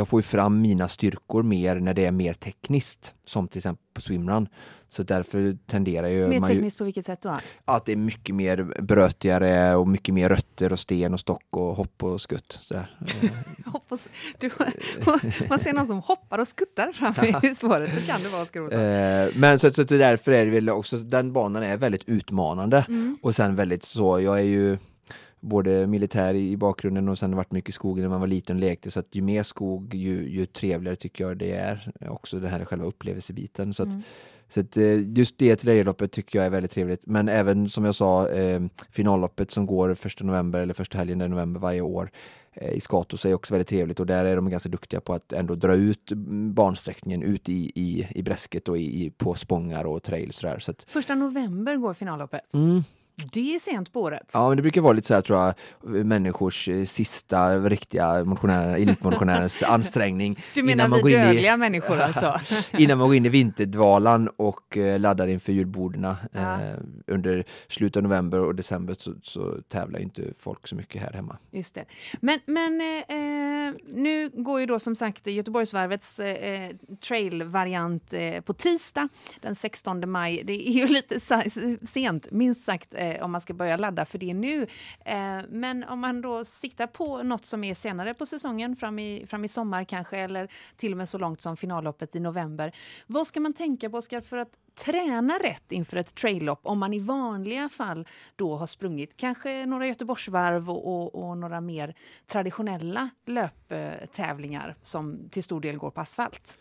jag 0.00 0.08
får 0.08 0.18
ju 0.18 0.22
fram 0.22 0.60
mina 0.60 0.88
styrkor 0.88 1.42
mer 1.42 1.76
när 1.76 1.94
det 1.94 2.04
är 2.04 2.10
mer 2.10 2.34
tekniskt, 2.34 3.14
som 3.24 3.48
till 3.48 3.58
exempel 3.58 3.84
på 3.94 4.00
swimrun. 4.00 4.48
Så 4.90 5.02
därför 5.02 5.56
tenderar 5.66 6.08
ju... 6.08 6.26
Mer 6.26 6.40
tekniskt 6.40 6.78
på 6.78 6.84
vilket 6.84 7.06
sätt 7.06 7.22
då? 7.22 7.36
Att 7.64 7.84
det 7.84 7.92
är 7.92 7.96
mycket 7.96 8.34
mer 8.34 8.82
brötigare 8.82 9.74
och 9.74 9.88
mycket 9.88 10.14
mer 10.14 10.28
rötter 10.28 10.72
och 10.72 10.80
sten 10.80 11.14
och 11.14 11.20
stock 11.20 11.44
och 11.50 11.76
hopp 11.76 12.02
och 12.02 12.20
skutt. 12.20 12.58
Sådär. 12.60 12.96
Hoppas, 13.66 14.08
du, 14.38 14.50
man 15.48 15.58
ser 15.58 15.72
någon 15.72 15.86
som 15.86 15.98
hoppar 15.98 16.38
och 16.38 16.48
skuttar 16.48 16.92
fram 16.92 17.44
i 17.44 17.54
spåret, 17.54 17.94
så 17.94 18.00
kan 18.00 18.22
det 18.22 18.28
vara 18.28 18.42
Oskar 18.42 18.62
eh, 18.62 19.28
Men 19.34 19.58
så, 19.58 19.72
så 19.72 19.84
därför 19.84 20.32
är 20.32 20.44
det 20.44 20.50
väl 20.50 20.70
också, 20.70 20.96
den 20.96 21.32
banan 21.32 21.62
är 21.62 21.76
väldigt 21.76 22.08
utmanande 22.08 22.84
mm. 22.88 23.18
och 23.22 23.34
sen 23.34 23.56
väldigt 23.56 23.82
så, 23.82 24.20
jag 24.20 24.38
är 24.38 24.44
ju 24.44 24.78
både 25.40 25.86
militär 25.86 26.34
i 26.34 26.56
bakgrunden 26.56 27.08
och 27.08 27.18
sen 27.18 27.36
varit 27.36 27.52
mycket 27.52 27.68
i 27.68 27.72
skogen 27.72 28.02
när 28.02 28.08
man 28.08 28.20
var 28.20 28.26
liten 28.26 28.56
och 28.56 28.60
lekte. 28.60 28.90
Så 28.90 29.00
att 29.00 29.14
ju 29.14 29.22
mer 29.22 29.42
skog 29.42 29.94
ju, 29.94 30.30
ju 30.30 30.46
trevligare 30.46 30.96
tycker 30.96 31.24
jag 31.24 31.36
det 31.36 31.52
är. 31.52 31.92
Också 32.08 32.40
den 32.40 32.50
här 32.50 32.64
själva 32.64 32.86
upplevelsebiten. 32.86 33.74
Så 33.74 33.82
att, 33.82 33.88
mm. 33.88 34.02
så 34.48 34.60
att 34.60 34.76
eh, 34.76 35.18
just 35.18 35.38
det 35.38 35.56
trailloppet 35.56 36.12
tycker 36.12 36.38
jag 36.38 36.46
är 36.46 36.50
väldigt 36.50 36.70
trevligt. 36.70 37.06
Men 37.06 37.28
även 37.28 37.68
som 37.68 37.84
jag 37.84 37.94
sa, 37.94 38.28
eh, 38.28 38.60
finalloppet 38.90 39.50
som 39.50 39.66
går 39.66 39.94
första 39.94 40.24
november 40.24 40.60
eller 40.60 40.74
första 40.74 40.98
helgen 40.98 41.20
i 41.22 41.28
november 41.28 41.60
varje 41.60 41.80
år 41.80 42.10
eh, 42.52 42.72
i 42.72 42.80
Skatos 42.80 43.24
är 43.24 43.34
också 43.34 43.54
väldigt 43.54 43.68
trevligt 43.68 44.00
och 44.00 44.06
där 44.06 44.24
är 44.24 44.36
de 44.36 44.50
ganska 44.50 44.68
duktiga 44.68 45.00
på 45.00 45.14
att 45.14 45.32
ändå 45.32 45.54
dra 45.54 45.74
ut 45.74 46.12
bansträckningen 46.54 47.22
ut 47.22 47.48
i, 47.48 47.72
i, 47.74 48.08
i 48.10 48.22
Bräsket 48.22 48.68
och 48.68 48.78
i, 48.78 49.04
i 49.04 49.10
på 49.10 49.34
spångar 49.34 49.84
och 49.84 50.02
trails. 50.02 50.36
Så, 50.36 50.56
så 50.58 50.70
att, 50.70 50.82
Första 50.88 51.14
november 51.14 51.76
går 51.76 51.94
finalloppet? 51.94 52.54
Mm. 52.54 52.82
Det 53.32 53.54
är 53.54 53.58
sent 53.58 53.92
på 53.92 54.00
året. 54.00 54.30
Ja, 54.34 54.48
men 54.48 54.56
det 54.56 54.62
brukar 54.62 54.80
vara 54.80 54.92
lite 54.92 55.06
så 55.08 55.14
här 55.14 55.22
tror 55.22 55.38
jag, 55.38 55.54
människors 56.06 56.68
eh, 56.68 56.84
sista 56.84 57.58
riktiga 57.58 58.24
motionärer, 58.24 58.76
elitmotionärens 58.76 59.62
ansträngning. 59.66 60.38
Du 60.54 60.62
menar 60.62 60.88
vi 60.88 61.12
dödliga 61.12 61.54
i, 61.54 61.56
människor 61.56 62.00
alltså? 62.00 62.40
innan 62.78 62.98
man 62.98 63.06
går 63.08 63.16
in 63.16 63.26
i 63.26 63.28
vinterdvalan 63.28 64.28
och 64.28 64.76
eh, 64.76 65.00
laddar 65.00 65.26
inför 65.26 65.52
julborden. 65.52 66.14
Ja. 66.32 66.40
Eh, 66.40 66.78
under 67.06 67.44
slutet 67.68 67.96
av 67.96 68.02
november 68.02 68.38
och 68.38 68.54
december 68.54 68.94
så, 68.98 69.14
så 69.22 69.62
tävlar 69.68 70.00
inte 70.00 70.22
folk 70.38 70.68
så 70.68 70.76
mycket 70.76 71.02
här 71.02 71.12
hemma. 71.12 71.36
Just 71.50 71.74
det. 71.74 71.84
Men, 72.20 72.38
men 72.46 72.80
eh, 72.80 73.74
nu 73.86 74.30
går 74.34 74.60
ju 74.60 74.66
då 74.66 74.78
som 74.78 74.96
sagt 74.96 75.26
Göteborgsvarvets 75.26 76.20
eh, 76.20 76.70
trailvariant 77.08 78.12
eh, 78.12 78.40
på 78.40 78.52
tisdag 78.52 79.08
den 79.40 79.54
16 79.54 80.10
maj. 80.10 80.42
Det 80.44 80.68
är 80.68 80.72
ju 80.72 80.86
lite 80.88 81.20
sent, 81.82 82.30
minst 82.30 82.64
sagt 82.64 82.94
eh, 83.16 83.24
om 83.24 83.32
man 83.32 83.40
ska 83.40 83.54
börja 83.54 83.76
ladda 83.76 84.04
för 84.04 84.18
det 84.18 84.34
nu. 84.34 84.66
Eh, 85.04 85.38
men 85.48 85.84
om 85.84 86.00
man 86.00 86.20
då 86.20 86.44
siktar 86.44 86.86
på 86.86 87.22
något 87.22 87.44
som 87.44 87.64
är 87.64 87.74
senare 87.74 88.14
på 88.14 88.26
säsongen, 88.26 88.76
fram 88.76 88.98
i, 88.98 89.26
fram 89.26 89.44
i 89.44 89.48
sommar 89.48 89.84
kanske, 89.84 90.18
eller 90.18 90.52
till 90.76 90.92
och 90.92 90.98
med 90.98 91.08
så 91.08 91.18
långt 91.18 91.40
som 91.40 91.56
finalloppet 91.56 92.16
i 92.16 92.20
november. 92.20 92.72
Vad 93.06 93.26
ska 93.26 93.40
man 93.40 93.52
tänka 93.52 93.90
på, 93.90 93.96
Oskar, 93.96 94.20
för 94.20 94.36
att 94.36 94.56
träna 94.74 95.38
rätt 95.38 95.72
inför 95.72 95.96
ett 95.96 96.14
traillopp 96.14 96.60
om 96.62 96.78
man 96.78 96.94
i 96.94 96.98
vanliga 96.98 97.68
fall 97.68 98.08
då 98.36 98.56
har 98.56 98.66
sprungit 98.66 99.16
kanske 99.16 99.66
några 99.66 99.86
Göteborgsvarv 99.86 100.70
och, 100.70 100.86
och, 100.86 101.28
och 101.28 101.38
några 101.38 101.60
mer 101.60 101.94
traditionella 102.26 103.10
löptävlingar 103.26 104.76
som 104.82 105.28
till 105.30 105.44
stor 105.44 105.60
del 105.60 105.78
går 105.78 105.90
på 105.90 106.00
asfalt? 106.00 106.58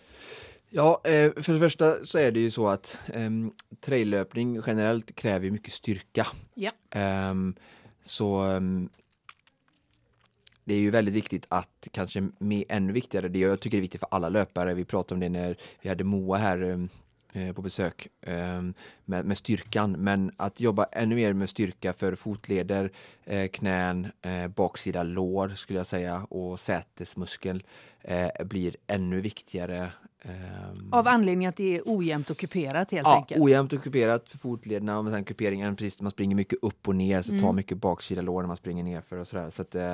Ja, 0.69 1.01
eh, 1.03 1.31
för 1.41 1.53
det 1.53 1.59
första 1.59 2.05
så 2.05 2.17
är 2.17 2.31
det 2.31 2.39
ju 2.39 2.51
så 2.51 2.67
att 2.67 2.97
um, 3.13 3.53
traillöpning 3.79 4.61
generellt 4.67 5.15
kräver 5.15 5.51
mycket 5.51 5.73
styrka. 5.73 6.27
Ja. 6.53 6.69
Um, 7.31 7.55
så 8.01 8.43
um, 8.43 8.89
det 10.63 10.73
är 10.73 10.79
ju 10.79 10.89
väldigt 10.89 11.13
viktigt 11.13 11.45
att, 11.49 11.87
kanske 11.91 12.29
med, 12.39 12.63
ännu 12.69 12.93
viktigare, 12.93 13.27
det 13.27 13.39
jag 13.39 13.59
tycker 13.59 13.77
är 13.77 13.81
viktigt 13.81 13.99
för 13.99 14.07
alla 14.11 14.29
löpare, 14.29 14.73
vi 14.73 14.85
pratade 14.85 15.13
om 15.13 15.19
det 15.19 15.29
när 15.29 15.57
vi 15.81 15.89
hade 15.89 16.03
Moa 16.03 16.37
här 16.37 16.89
eh, 17.33 17.53
på 17.53 17.61
besök, 17.61 18.07
med, 19.05 19.25
med, 19.25 19.37
styrkan, 19.37 19.91
men 19.91 20.31
att 20.37 20.59
jobba 20.59 20.83
ännu 20.83 21.15
mer 21.15 21.33
med 21.33 21.49
styrka 21.49 21.93
för 21.93 22.15
fotleder, 22.15 22.91
eh, 23.25 23.47
knän, 23.47 24.07
baksida 24.55 25.03
lår 25.03 25.49
skulle 25.49 25.79
jag 25.79 25.87
säga 25.87 26.27
och 26.29 26.59
sätesmuskel 26.59 27.63
blir 28.45 28.75
ännu 28.87 29.21
viktigare 29.21 29.91
Um, 30.25 30.93
Av 30.93 31.07
anledning 31.07 31.47
att 31.47 31.55
det 31.55 31.77
är 31.77 31.81
ojämnt 31.85 32.29
och 32.29 32.37
kuperat 32.37 32.91
helt 32.91 33.07
ja, 33.07 33.15
enkelt? 33.15 33.41
ojämnt 33.41 33.73
och 33.73 33.83
kuperat 33.83 34.29
för 34.29 34.37
fotlederna 34.37 34.99
och 34.99 35.11
sen 35.11 35.23
kuperingen, 35.23 35.75
precis 35.75 36.01
man 36.01 36.11
springer 36.11 36.35
mycket 36.35 36.59
upp 36.61 36.87
och 36.87 36.95
ner 36.95 37.21
så 37.21 37.31
mm. 37.31 37.43
tar 37.43 37.53
mycket 37.53 37.77
baksida 37.77 38.21
lår 38.21 38.41
när 38.41 38.47
man 38.47 38.57
springer 38.57 38.83
nerför 38.83 39.17
och 39.17 39.27
sådär. 39.27 39.49
Så 39.49 39.61
att, 39.61 39.75
eh, 39.75 39.93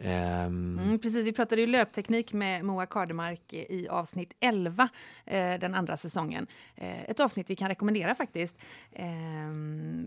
Mm, 0.00 0.98
precis, 1.02 1.26
vi 1.26 1.32
pratade 1.32 1.60
ju 1.60 1.66
löpteknik 1.66 2.32
med 2.32 2.64
Moa 2.64 2.86
Kardemark 2.86 3.52
i 3.52 3.88
avsnitt 3.90 4.32
11, 4.40 4.88
eh, 5.26 5.58
den 5.60 5.74
andra 5.74 5.96
säsongen. 5.96 6.46
Eh, 6.76 7.10
ett 7.10 7.20
avsnitt 7.20 7.50
vi 7.50 7.56
kan 7.56 7.68
rekommendera 7.68 8.14
faktiskt. 8.14 8.56
Eh, 8.92 9.06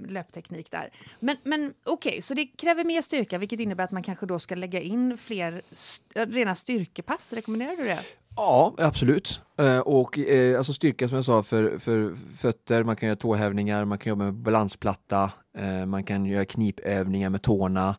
löpteknik 0.08 0.72
där. 0.72 0.90
Men, 1.20 1.38
men 1.44 1.74
okej, 1.84 2.10
okay, 2.10 2.22
så 2.22 2.34
det 2.34 2.46
kräver 2.46 2.84
mer 2.84 3.02
styrka, 3.02 3.38
vilket 3.38 3.60
innebär 3.60 3.84
att 3.84 3.92
man 3.92 4.04
kanske 4.04 4.26
då 4.26 4.40
ska 4.40 4.56
lägga 4.56 4.82
in 4.82 5.18
fler 5.18 5.62
st 5.72 6.26
rena 6.26 6.56
styrkepass. 6.56 7.34
Rekommenderar 7.34 7.76
du 7.76 7.84
det? 7.84 8.00
Ja, 8.36 8.74
absolut. 8.78 9.42
Eh, 9.58 9.80
och 9.80 10.20
eh, 10.20 10.58
alltså 10.58 10.74
styrka 10.74 11.08
som 11.08 11.16
jag 11.16 11.26
sa 11.26 11.44
för, 11.44 11.78
för 11.78 12.16
fötter, 12.38 12.84
man 12.84 12.96
kan 12.96 13.08
göra 13.08 13.16
tåhävningar, 13.16 13.86
man 13.86 13.98
kan 13.98 14.10
jobba 14.10 14.24
med 14.24 14.34
balansplatta, 14.34 15.32
eh, 15.58 15.86
man 15.86 16.04
kan 16.04 16.26
göra 16.26 16.46
knipövningar 16.46 17.30
med 17.30 17.42
tårna. 17.42 17.96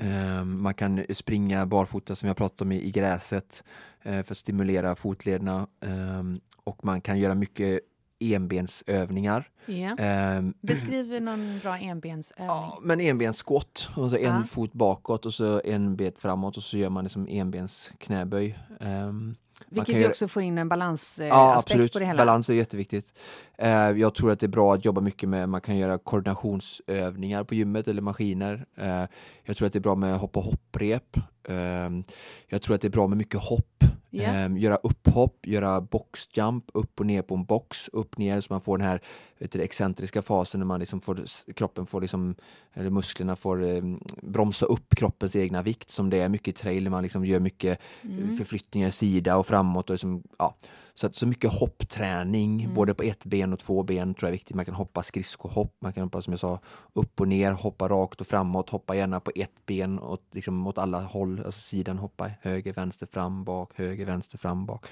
Eh, 0.00 0.44
man 0.44 0.74
kan 0.74 1.04
springa 1.10 1.66
barfota 1.66 2.16
som 2.16 2.26
jag 2.26 2.36
pratade 2.36 2.68
om 2.68 2.72
i, 2.72 2.90
gräset 2.90 3.64
eh, 4.02 4.22
för 4.22 4.32
att 4.32 4.38
stimulera 4.38 4.96
fotlederna 4.96 5.66
eh, 5.80 6.22
och 6.64 6.84
man 6.84 7.00
kan 7.00 7.18
göra 7.18 7.34
mycket 7.34 7.80
enbensövningar. 8.20 9.48
Um, 9.66 10.54
Beskriv 10.60 11.22
någon 11.22 11.58
bra 11.62 11.76
enbensövning. 11.76 12.46
Ja, 12.46 12.78
men 12.82 13.00
enbensskott, 13.00 13.90
alltså 13.96 14.18
en 14.18 14.36
ja. 14.36 14.44
fot 14.46 14.72
bakåt 14.72 15.26
och 15.26 15.34
så 15.34 15.60
en 15.64 15.96
bet 15.96 16.18
framåt 16.18 16.56
och 16.56 16.62
så 16.62 16.76
gör 16.76 16.90
man 16.90 17.04
liksom 17.04 17.26
enbens 17.30 17.92
knäböj. 17.98 18.58
Um, 18.80 19.36
vilket 19.68 19.96
ju 19.96 20.08
också 20.08 20.28
får 20.28 20.42
in 20.42 20.58
en 20.58 20.68
balansaspekt 20.68 21.28
ja, 21.28 21.56
absolut. 21.58 21.92
på 21.92 21.98
det 21.98 22.04
hela. 22.04 22.18
Balans 22.18 22.50
är 22.50 22.54
jätteviktigt. 22.54 23.18
Uh, 23.62 24.00
jag 24.00 24.14
tror 24.14 24.30
att 24.32 24.40
det 24.40 24.46
är 24.46 24.48
bra 24.48 24.74
att 24.74 24.84
jobba 24.84 25.00
mycket 25.00 25.28
med, 25.28 25.48
man 25.48 25.60
kan 25.60 25.76
göra 25.76 25.98
koordinationsövningar 25.98 27.44
på 27.44 27.54
gymmet 27.54 27.88
eller 27.88 28.02
maskiner. 28.02 28.66
Uh, 28.82 29.04
jag 29.44 29.56
tror 29.56 29.66
att 29.66 29.72
det 29.72 29.78
är 29.78 29.80
bra 29.80 29.94
med 29.94 30.18
hopp 30.18 30.36
och 30.36 30.42
hopprep. 30.42 31.16
Uh, 31.50 32.02
jag 32.48 32.62
tror 32.62 32.74
att 32.74 32.80
det 32.80 32.88
är 32.88 32.92
bra 32.92 33.06
med 33.06 33.18
mycket 33.18 33.40
hopp. 33.40 33.84
Yeah. 34.12 34.58
Göra 34.58 34.76
upphopp, 34.76 35.46
göra 35.46 35.80
boxjump, 35.80 36.64
upp 36.74 37.00
och 37.00 37.06
ner 37.06 37.22
på 37.22 37.34
en 37.34 37.44
box, 37.44 37.88
upp 37.88 38.18
ner 38.18 38.40
så 38.40 38.52
man 38.52 38.60
får 38.60 38.78
den 38.78 38.86
här 38.86 39.00
vet 39.38 39.52
du, 39.52 39.62
excentriska 39.62 40.22
fasen 40.22 40.60
när 40.60 40.66
man 40.66 40.80
liksom 40.80 41.00
får, 41.00 41.24
kroppen 41.52 41.86
får 41.86 42.00
liksom, 42.00 42.34
eller 42.74 42.90
musklerna 42.90 43.36
får 43.36 43.62
um, 43.62 44.00
bromsa 44.22 44.66
upp 44.66 44.94
kroppens 44.96 45.36
egna 45.36 45.62
vikt 45.62 45.90
som 45.90 46.10
det 46.10 46.20
är 46.20 46.28
mycket 46.28 46.56
trail, 46.56 46.90
man 46.90 47.02
liksom 47.02 47.24
gör 47.24 47.40
mycket 47.40 47.78
mm. 48.02 48.36
förflyttningar 48.36 48.90
sida 48.90 49.36
och 49.36 49.46
framåt 49.46 49.90
och 49.90 49.94
liksom, 49.94 50.22
ja, 50.38 50.56
så, 50.94 51.06
att, 51.06 51.16
så 51.16 51.26
mycket 51.26 51.52
hoppträning, 51.52 52.62
mm. 52.62 52.74
både 52.74 52.94
på 52.94 53.02
ett 53.02 53.24
ben 53.24 53.49
och 53.52 53.58
två 53.58 53.82
ben 53.82 54.14
tror 54.14 54.26
jag 54.26 54.28
är 54.28 54.38
viktigt. 54.38 54.56
Man 54.56 54.64
kan 54.64 54.74
hoppa 54.74 55.02
skridskohopp, 55.02 55.76
man 55.80 55.92
kan 55.92 56.02
hoppa 56.02 56.22
som 56.22 56.32
jag 56.32 56.40
sa 56.40 56.60
upp 56.92 57.20
och 57.20 57.28
ner, 57.28 57.52
hoppa 57.52 57.88
rakt 57.88 58.20
och 58.20 58.26
framåt, 58.26 58.70
hoppa 58.70 58.96
gärna 58.96 59.20
på 59.20 59.30
ett 59.34 59.66
ben 59.66 59.98
och 59.98 60.18
liksom 60.32 60.66
åt 60.66 60.78
alla 60.78 61.00
håll, 61.00 61.42
alltså 61.46 61.60
sidan 61.60 61.98
hoppa 61.98 62.30
höger, 62.40 62.72
vänster, 62.72 63.06
fram, 63.12 63.44
bak, 63.44 63.72
höger, 63.74 64.06
vänster, 64.06 64.38
fram, 64.38 64.66
bak. 64.66 64.86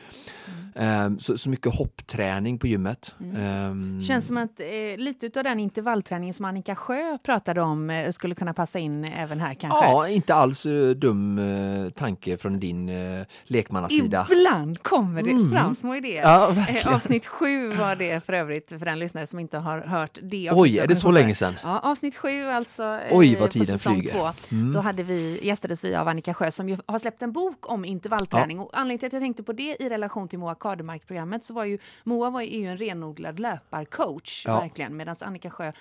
Mm. 0.74 1.06
Um, 1.06 1.18
så, 1.18 1.38
så 1.38 1.50
mycket 1.50 1.74
hoppträning 1.74 2.58
på 2.58 2.66
gymmet. 2.66 3.14
Mm. 3.20 3.70
Um, 3.70 4.00
Känns 4.00 4.26
som 4.26 4.36
att 4.36 4.60
eh, 4.60 4.96
lite 4.96 5.40
av 5.40 5.44
den 5.44 5.60
intervallträning 5.60 6.34
som 6.34 6.44
Annika 6.44 6.76
Sjö 6.76 7.18
pratade 7.18 7.60
om 7.60 7.90
eh, 7.90 8.10
skulle 8.10 8.34
kunna 8.34 8.54
passa 8.54 8.78
in 8.78 9.04
även 9.04 9.40
här 9.40 9.54
kanske? 9.54 9.84
Ja, 9.84 10.08
inte 10.08 10.34
alls 10.34 10.66
uh, 10.66 10.90
dum 10.90 11.38
uh, 11.38 11.90
tanke 11.90 12.36
från 12.36 12.60
din 12.60 12.88
uh, 12.88 13.24
lekmannasida. 13.44 14.26
Ibland 14.30 14.82
kommer 14.82 15.22
det 15.22 15.30
mm. 15.30 15.50
fram 15.50 15.74
små 15.74 15.94
idéer. 15.94 16.22
Ja, 16.22 16.56
eh, 16.68 16.94
avsnitt 16.94 17.26
sju 17.26 17.74
var 17.74 17.96
det 17.96 18.24
för 18.24 18.32
övrigt, 18.42 18.47
för 18.78 18.84
den 18.84 18.98
lyssnare 18.98 19.26
som 19.26 19.38
inte 19.38 19.58
har 19.58 19.80
hört 19.80 20.18
det. 20.22 20.50
Oj, 20.52 20.78
är 20.78 20.86
det 20.86 20.96
så 20.96 21.10
länge 21.10 21.34
sedan? 21.34 21.58
Ja, 21.62 21.78
avsnitt 21.78 22.16
sju 22.16 22.44
alltså. 22.44 22.82
Eh, 22.82 23.18
Oj, 23.18 23.36
vad 23.36 23.50
tiden 23.50 23.78
flyger. 23.78 24.12
Två. 24.12 24.54
Mm. 24.56 24.72
Då 24.72 24.80
hade 24.80 25.02
vi, 25.02 25.40
gästades 25.42 25.84
vi 25.84 25.94
av 25.94 26.08
Annika 26.08 26.34
Sjö 26.34 26.50
som 26.50 26.68
ju 26.68 26.78
har 26.86 26.98
släppt 26.98 27.22
en 27.22 27.32
bok 27.32 27.72
om 27.72 27.84
intervallträning. 27.84 28.56
Ja. 28.56 28.62
Och 28.62 28.70
anledningen 28.72 28.98
till 28.98 29.06
att 29.06 29.12
jag 29.12 29.22
tänkte 29.22 29.42
på 29.42 29.52
det 29.52 29.76
i 29.80 29.88
relation 29.88 30.28
till 30.28 30.38
Moa 30.38 30.54
Kardemark-programmet 30.54 31.44
så 31.44 31.54
var 31.54 31.64
ju 31.64 31.78
Moa 32.04 32.30
var 32.30 32.42
ju 32.42 32.66
en 32.66 32.78
renodlad 32.78 33.40
löparcoach, 33.40 34.44
ja. 34.46 34.60
verkligen, 34.60 34.96
medan 34.96 35.16
Annika 35.20 35.50
Sjö 35.50 35.72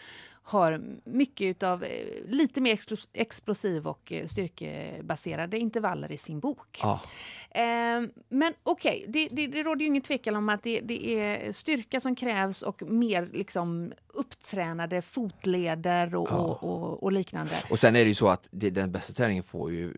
har 0.47 0.81
mycket 1.03 1.63
av 1.63 1.83
eh, 1.83 1.89
lite 2.25 2.61
mer 2.61 2.79
explosiv 3.13 3.87
och 3.87 4.11
eh, 4.11 4.25
styrkebaserade 4.25 5.59
intervaller 5.59 6.11
i 6.11 6.17
sin 6.17 6.39
bok. 6.39 6.79
Ja. 6.81 6.99
Eh, 7.51 7.63
men 8.29 8.53
okej, 8.63 9.05
okay, 9.05 9.05
det, 9.07 9.27
det, 9.31 9.47
det 9.47 9.63
råder 9.63 9.81
ju 9.81 9.87
ingen 9.87 10.01
tvekan 10.01 10.35
om 10.35 10.49
att 10.49 10.63
det, 10.63 10.81
det, 10.81 11.19
är 11.19 11.51
styrka 11.51 11.99
som 11.99 12.15
krävs 12.15 12.61
och 12.61 12.81
mer 12.81 13.29
liksom 13.33 13.93
upptränade 14.07 15.01
fotleder 15.01 16.15
och, 16.15 16.27
ja. 16.31 16.35
och, 16.35 16.63
och, 16.63 17.03
och 17.03 17.11
liknande. 17.11 17.53
Och 17.71 17.79
sen 17.79 17.95
är 17.95 17.99
det 17.99 18.09
ju 18.09 18.15
så 18.15 18.27
att 18.27 18.47
den 18.51 18.91
bästa 18.91 19.13
träningen 19.13 19.43
får 19.43 19.71
ju 19.71 19.93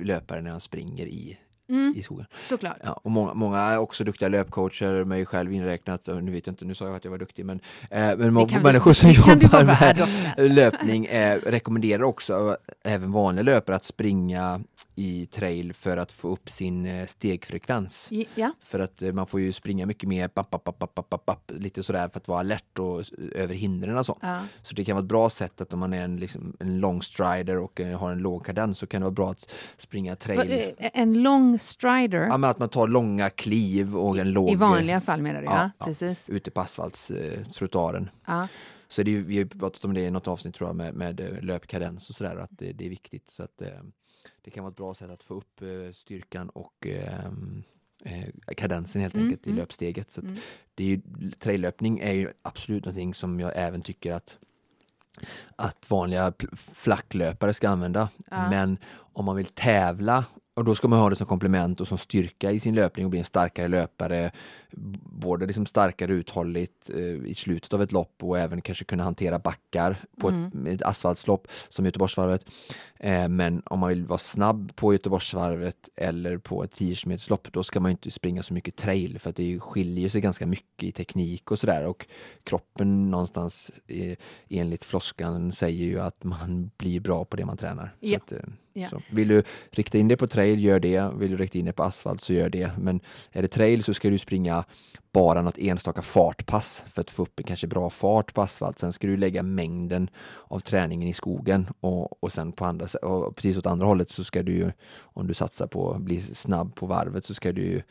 löparen 0.00 0.44
när 0.44 0.50
han 0.50 0.60
springer 0.60 1.06
i 1.06 1.38
mm. 1.68 1.94
i 1.96 2.02
skogen. 2.02 2.26
Såklart. 2.44 2.76
Ja, 2.84 2.92
och 2.92 3.10
många, 3.10 3.34
många 3.34 3.58
är 3.58 3.78
också 3.78 4.04
duktiga 4.04 4.28
löpcoacher, 4.28 5.04
mig 5.04 5.26
själv 5.26 5.52
inräknat. 5.52 6.06
Nu 6.06 6.32
vet 6.32 6.46
jag 6.46 6.52
inte, 6.52 6.64
nu 6.64 6.74
sa 6.74 6.86
jag 6.86 6.96
att 6.96 7.04
jag 7.04 7.10
var 7.10 7.18
duktig, 7.18 7.46
men, 7.46 7.60
eh, 7.90 8.16
men 8.16 8.34
människor 8.62 8.92
som 8.92 9.10
jobbar 9.10 9.64
med 9.64 10.08
löpning 10.52 11.06
eh, 11.06 11.40
rekommenderar 11.46 12.02
också 12.02 12.56
även 12.84 13.12
vanliga 13.12 13.42
löpare 13.42 13.76
att 13.76 13.84
springa 13.84 14.60
i 14.94 15.26
trail 15.26 15.72
för 15.72 15.96
att 15.96 16.12
få 16.12 16.28
upp 16.28 16.50
sin 16.50 16.86
eh, 16.86 17.06
stegfrekvens. 17.06 18.10
Ja. 18.34 18.52
För 18.62 18.80
att 18.80 19.02
eh, 19.02 19.12
man 19.12 19.26
får 19.26 19.40
ju 19.40 19.52
springa 19.52 19.86
mycket 19.86 20.08
mer 20.08 20.30
bap, 20.34 20.50
bap, 20.50 21.26
bap, 21.26 21.50
lite 21.50 21.82
sådär 21.82 22.08
för 22.08 22.18
att 22.18 22.28
vara 22.28 22.40
alert 22.40 22.78
och 22.78 23.04
över 23.32 23.54
hindren 23.54 23.98
och 23.98 24.06
så. 24.06 24.18
Ja. 24.22 24.40
Så 24.62 24.74
det 24.74 24.84
kan 24.84 24.96
vara 24.96 25.02
ett 25.02 25.08
bra 25.08 25.30
sätt 25.30 25.60
att 25.60 25.72
om 25.72 25.78
man 25.78 25.92
är 25.92 26.04
en, 26.04 26.16
liksom, 26.16 26.56
en 26.60 26.80
long 26.80 27.02
strider 27.02 27.58
och 27.58 27.80
eh, 27.80 27.98
har 27.98 28.12
en 28.12 28.18
låg 28.18 28.46
kadens 28.46 28.78
så 28.78 28.86
kan 28.86 29.00
det 29.00 29.04
vara 29.04 29.14
bra 29.14 29.30
att 29.30 29.50
springa 29.76 30.16
trail. 30.16 30.74
En 30.78 31.22
lång 31.22 31.55
strider? 31.58 32.26
Ja, 32.26 32.36
men 32.36 32.50
att 32.50 32.58
man 32.58 32.68
tar 32.68 32.88
långa 32.88 33.30
kliv 33.30 33.96
och 33.96 34.18
en 34.18 34.30
låg... 34.30 34.50
I 34.50 34.54
vanliga 34.54 35.00
fall 35.00 35.22
menar 35.22 35.40
du? 35.40 35.46
Ja, 35.46 35.70
ja 35.78 35.86
precis. 35.86 36.28
Ute 36.28 36.50
på 36.50 36.60
asfaltstrottoaren. 36.60 38.10
Ja. 38.26 38.48
Så 38.88 39.02
det 39.02 39.16
är, 39.16 39.20
vi 39.20 39.38
har 39.38 39.44
pratat 39.44 39.84
om 39.84 39.94
det 39.94 40.00
i 40.00 40.10
något 40.10 40.28
avsnitt 40.28 40.54
tror 40.54 40.68
jag 40.68 40.76
med, 40.76 40.94
med 40.94 41.38
löpkadens 41.44 42.08
och 42.08 42.14
sådär, 42.14 42.36
att 42.36 42.50
det, 42.50 42.72
det, 42.72 42.86
är 42.86 42.90
viktigt. 42.90 43.30
Så 43.30 43.42
att, 43.42 43.62
det 44.42 44.50
kan 44.50 44.64
vara 44.64 44.70
ett 44.70 44.76
bra 44.76 44.94
sätt 44.94 45.10
att 45.10 45.22
få 45.22 45.34
upp 45.34 45.60
styrkan 45.92 46.48
och 46.48 46.86
eh, 46.86 48.28
kadensen 48.56 49.02
helt 49.02 49.14
mm, 49.14 49.26
enkelt 49.26 49.46
mm, 49.46 49.58
i 49.58 49.60
löpsteget. 49.60 50.10
Så 50.10 50.20
mm. 50.20 50.36
det 50.74 50.84
är 50.84 50.88
ju, 50.88 51.00
traillöpning 51.38 51.98
är 51.98 52.12
ju 52.12 52.30
absolut 52.42 52.84
någonting 52.84 53.14
som 53.14 53.40
jag 53.40 53.52
även 53.54 53.82
tycker 53.82 54.12
att 54.12 54.38
att 55.56 55.90
vanliga 55.90 56.32
flacklöpare 56.74 57.54
ska 57.54 57.68
använda. 57.68 58.08
Ja. 58.30 58.50
Men 58.50 58.78
om 58.94 59.24
man 59.24 59.36
vill 59.36 59.46
tävla 59.46 60.24
och 60.56 60.64
då 60.64 60.74
ska 60.74 60.88
man 60.88 60.98
ha 60.98 61.10
det 61.10 61.16
som 61.16 61.26
komplement 61.26 61.80
och 61.80 61.88
som 61.88 61.98
styrka 61.98 62.52
i 62.52 62.60
sin 62.60 62.74
löpning 62.74 63.06
och 63.06 63.10
bli 63.10 63.18
en 63.18 63.24
starkare 63.24 63.68
löpare. 63.68 64.30
Både 65.02 65.46
liksom 65.46 65.66
starkare 65.66 66.12
uthålligt 66.12 66.90
eh, 66.90 67.26
i 67.26 67.34
slutet 67.34 67.72
av 67.72 67.82
ett 67.82 67.92
lopp 67.92 68.22
och 68.22 68.38
även 68.38 68.60
kanske 68.60 68.84
kunna 68.84 69.04
hantera 69.04 69.38
backar 69.38 69.98
på 70.20 70.28
mm. 70.28 70.66
ett, 70.66 70.74
ett 70.74 70.82
asfaltslopp 70.82 71.48
som 71.68 71.84
Göteborgsvarvet. 71.84 72.44
Eh, 72.98 73.28
men 73.28 73.62
om 73.64 73.78
man 73.78 73.88
vill 73.88 74.04
vara 74.04 74.18
snabb 74.18 74.76
på 74.76 74.92
Göteborgsvarvet 74.92 75.88
eller 75.96 76.38
på 76.38 76.64
ett 76.64 76.72
10 76.72 76.94
km 76.94 77.18
lopp 77.28 77.52
då 77.52 77.62
ska 77.62 77.80
man 77.80 77.90
inte 77.90 78.10
springa 78.10 78.42
så 78.42 78.54
mycket 78.54 78.76
trail 78.76 79.18
för 79.18 79.30
att 79.30 79.36
det 79.36 79.60
skiljer 79.60 80.08
sig 80.08 80.20
ganska 80.20 80.46
mycket 80.46 80.88
i 80.88 80.92
teknik 80.92 81.50
och 81.50 81.58
sådär 81.58 81.86
och 81.86 82.06
kroppen 82.44 83.10
någonstans 83.10 83.70
eh, 83.86 84.16
enligt 84.48 84.84
floskan 84.84 85.52
säger 85.52 85.84
ju 85.84 86.00
att 86.00 86.24
man 86.24 86.70
blir 86.76 87.00
bra 87.00 87.24
på 87.24 87.36
det 87.36 87.44
man 87.44 87.56
tränar. 87.56 87.94
Ja. 88.00 88.18
Så 88.28 88.36
att, 88.36 88.42
Yeah. 88.76 88.90
Så 88.90 89.02
vill 89.10 89.28
du 89.28 89.42
rikta 89.70 89.98
in 89.98 90.08
dig 90.08 90.16
på 90.16 90.26
trail, 90.26 90.64
gör 90.64 90.80
det. 90.80 91.10
Vill 91.18 91.30
du 91.30 91.36
rikta 91.36 91.58
in 91.58 91.64
dig 91.64 91.74
på 91.74 91.82
asfalt 91.82 92.20
så 92.20 92.32
gör 92.32 92.48
det. 92.48 92.70
Men 92.78 93.00
är 93.32 93.42
det 93.42 93.48
trail 93.48 93.84
så 93.84 93.94
ska 93.94 94.10
du 94.10 94.18
springa 94.18 94.64
bara 95.12 95.42
något 95.42 95.58
enstaka 95.58 96.02
fartpass 96.02 96.84
för 96.88 97.00
att 97.00 97.10
få 97.10 97.22
upp 97.22 97.40
en 97.40 97.46
kanske 97.46 97.66
bra 97.66 97.90
fart 97.90 98.34
på 98.34 98.42
asfalt. 98.42 98.78
Sen 98.78 98.92
ska 98.92 99.06
du 99.06 99.16
lägga 99.16 99.42
mängden 99.42 100.10
av 100.44 100.60
träningen 100.60 101.08
i 101.08 101.12
skogen 101.12 101.68
och, 101.80 102.22
och 102.22 102.32
sen 102.32 102.52
på 102.52 102.64
andra 102.64 102.86
och 103.02 103.36
precis 103.36 103.56
åt 103.56 103.66
andra 103.66 103.86
hållet 103.86 104.10
så 104.10 104.24
ska 104.24 104.42
du 104.42 104.52
ju, 104.52 104.72
om 104.98 105.26
du 105.26 105.34
satsar 105.34 105.66
på 105.66 105.92
att 105.92 106.02
bli 106.02 106.20
snabb 106.20 106.74
på 106.74 106.86
varvet 106.86 107.24
så 107.24 107.34
ska 107.34 107.52
du 107.52 107.82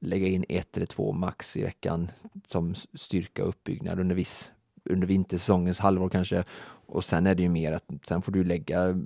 lägga 0.00 0.26
in 0.26 0.44
ett 0.48 0.76
eller 0.76 0.86
två 0.86 1.12
max 1.12 1.56
i 1.56 1.62
veckan 1.62 2.10
som 2.46 2.74
styrka 2.94 3.42
och 3.42 3.48
uppbyggnad 3.48 4.00
under 4.00 4.14
viss 4.14 4.52
under 4.84 5.06
vintersäsongens 5.06 5.78
halvår 5.78 6.08
kanske. 6.08 6.44
Och 6.86 7.04
sen 7.04 7.26
är 7.26 7.34
det 7.34 7.42
ju 7.42 7.48
mer 7.48 7.72
att 7.72 7.84
sen 8.08 8.22
får 8.22 8.32
du 8.32 8.44
lägga 8.44 9.00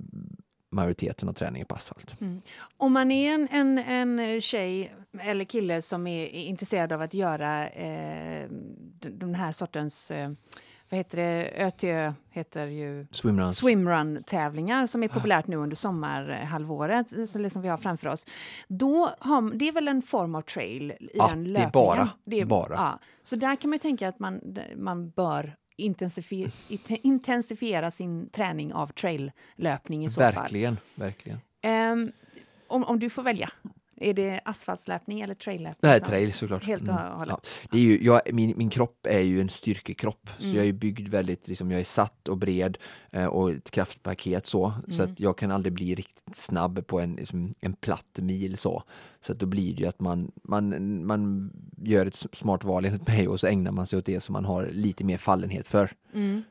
majoriteten 0.75 1.29
av 1.29 1.33
träningen 1.33 1.67
på 1.67 1.75
asfalt. 1.75 2.21
Mm. 2.21 2.41
Om 2.77 2.93
man 2.93 3.11
är 3.11 3.35
en, 3.35 3.49
en, 3.49 3.79
en 3.79 4.41
tjej 4.41 4.95
eller 5.21 5.45
kille 5.45 5.83
som 5.83 6.07
är, 6.07 6.27
intresserad 6.27 6.93
av 6.93 7.01
att 7.01 7.15
göra 7.15 7.69
eh, 7.69 8.49
den 9.01 9.35
här 9.35 9.53
sortens 9.53 10.11
eh, 10.11 10.31
vad 10.89 10.99
heter 10.99 11.19
det, 11.19 11.51
ÖTÖ 11.57 12.13
heter 12.31 12.67
ju 12.67 13.07
swimrun-tävlingar 13.53 14.87
som 14.87 15.03
är 15.03 15.09
populärt 15.09 15.47
nu 15.47 15.57
under 15.57 15.77
sommarhalvåret, 15.77 17.29
som 17.31 17.43
liksom 17.43 17.63
vi 17.63 17.69
har 17.69 17.77
framför 17.77 18.09
oss. 18.09 18.27
Då 18.69 19.11
har, 19.19 19.55
det 19.55 19.69
är 19.69 19.73
väl 19.73 19.89
en 19.89 20.03
form 20.03 20.35
av 20.35 20.43
trail 20.43 20.91
i 20.91 21.11
ja, 21.15 21.29
den 21.29 21.45
löpningen? 21.45 21.55
Det 21.55 21.63
är 21.63 21.71
bara. 21.71 22.11
Det 22.25 22.41
är, 22.41 22.45
bara. 22.45 22.75
Ja. 22.75 22.99
Så 23.25 23.37
där 23.37 23.57
kan 23.57 23.71
man 23.71 23.79
tänka 23.79 24.09
att 24.09 24.19
man, 24.19 24.59
man 24.77 25.11
bör 25.11 25.57
intensifiera, 25.77 26.51
intensifiera 27.03 27.91
sin 27.91 28.29
träning 28.29 28.75
av 28.75 28.87
traillöpning 28.87 30.05
i 30.05 30.11
så 30.11 30.21
verkligen, 30.21 30.77
fall. 30.77 30.85
Verkligen, 30.95 31.41
um, 31.93 32.13
om, 32.67 32.85
om 32.85 32.99
du 32.99 33.11
får 33.11 33.23
välja, 33.23 33.51
är 33.97 34.15
det 34.15 34.41
asfaltslöpning 34.45 35.21
eller 35.21 35.35
traillöpning? 35.35 35.93
Som- 35.93 36.01
trail 36.09 36.33
såklart. 36.33 36.65
Helt 36.65 36.83
och 36.89 37.01
Mm. 37.01 37.13
hållet. 37.13 37.37
Ja. 37.43 37.69
Det 37.71 37.79
är 37.79 37.83
ju, 37.83 38.05
jag, 38.05 38.21
min, 38.33 38.55
min 38.57 38.71
kropp 38.71 39.07
är 39.07 39.21
ju 39.21 39.41
en 39.41 39.49
styrkekropp, 39.49 40.31
så 40.39 40.45
Mm. 40.45 40.57
jag 40.57 40.67
är 40.67 40.73
byggd 40.73 41.09
väldigt, 41.09 41.49
liksom, 41.49 41.71
jag 41.71 41.81
är 41.81 41.85
satt 41.85 42.29
och 42.29 42.39
bred 42.39 42.79
eh, 43.11 43.27
och 43.27 43.51
ett 43.51 43.71
kraftpaket 43.71 44.47
så, 44.47 44.73
så 44.89 45.03
Mm. 45.03 45.13
att 45.13 45.21
jag 45.21 45.39
kan 45.39 45.51
aldrig 45.51 45.73
bli 45.73 45.95
riktigt 45.95 46.37
snabb 46.37 46.87
på 46.87 47.01
en, 47.01 47.13
liksom, 47.15 47.55
en 47.61 47.73
platt 47.73 48.19
mil 48.23 48.57
så. 48.57 48.83
Så 49.21 49.33
att 49.33 49.39
då 49.39 49.47
blir 49.47 49.75
det 49.75 49.83
ju 49.83 49.89
att 49.89 50.01
man, 50.01 50.31
man, 50.43 51.07
man 51.07 51.51
gör 51.83 52.07
ett 52.07 52.15
smart 52.33 52.65
val 52.65 52.85
enligt 52.85 53.07
mig 53.09 53.29
och 53.29 53.41
så 53.41 53.47
ägnar 53.47 53.73
man 53.73 53.87
sig 53.87 53.99
åt 53.99 54.05
det 54.07 54.21
som 54.21 54.33
man 54.33 54.45
har 54.45 54.69
lite 54.73 55.05
mer 55.05 55.19
fallenhet 55.19 55.69
för. 55.69 55.93
Mm. 56.15 56.43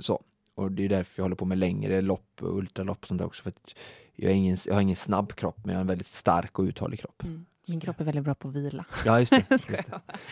Så. 0.00 0.22
Och 0.54 0.72
det 0.72 0.84
är 0.84 0.88
därför 0.88 1.12
jag 1.16 1.24
håller 1.24 1.36
på 1.36 1.44
med 1.44 1.58
längre 1.58 2.00
lopp 2.00 2.28
och 2.40 2.56
ultralopp 2.58 2.98
och 3.00 3.06
sånt 3.06 3.18
där 3.18 3.26
också. 3.26 3.42
För 3.42 3.50
att 3.50 3.74
jag, 4.16 4.30
är 4.30 4.34
ingen, 4.34 4.56
jag 4.66 4.74
har 4.74 4.80
ingen 4.80 4.96
snabb 4.96 5.32
kropp, 5.34 5.56
men 5.64 5.68
jag 5.68 5.76
har 5.76 5.80
en 5.80 5.86
väldigt 5.86 6.06
stark 6.06 6.58
och 6.58 6.62
uthållig 6.62 7.00
kropp. 7.00 7.22
Mm. 7.24 7.44
Min 7.66 7.80
kropp 7.80 8.00
är 8.00 8.04
väldigt 8.04 8.24
bra 8.24 8.34
på 8.34 8.48
att 8.48 8.54
vila. 8.54 8.84
Ja, 9.06 9.20
just 9.20 9.30
det. 9.32 9.44
Just 9.50 9.68
det. 9.68 9.84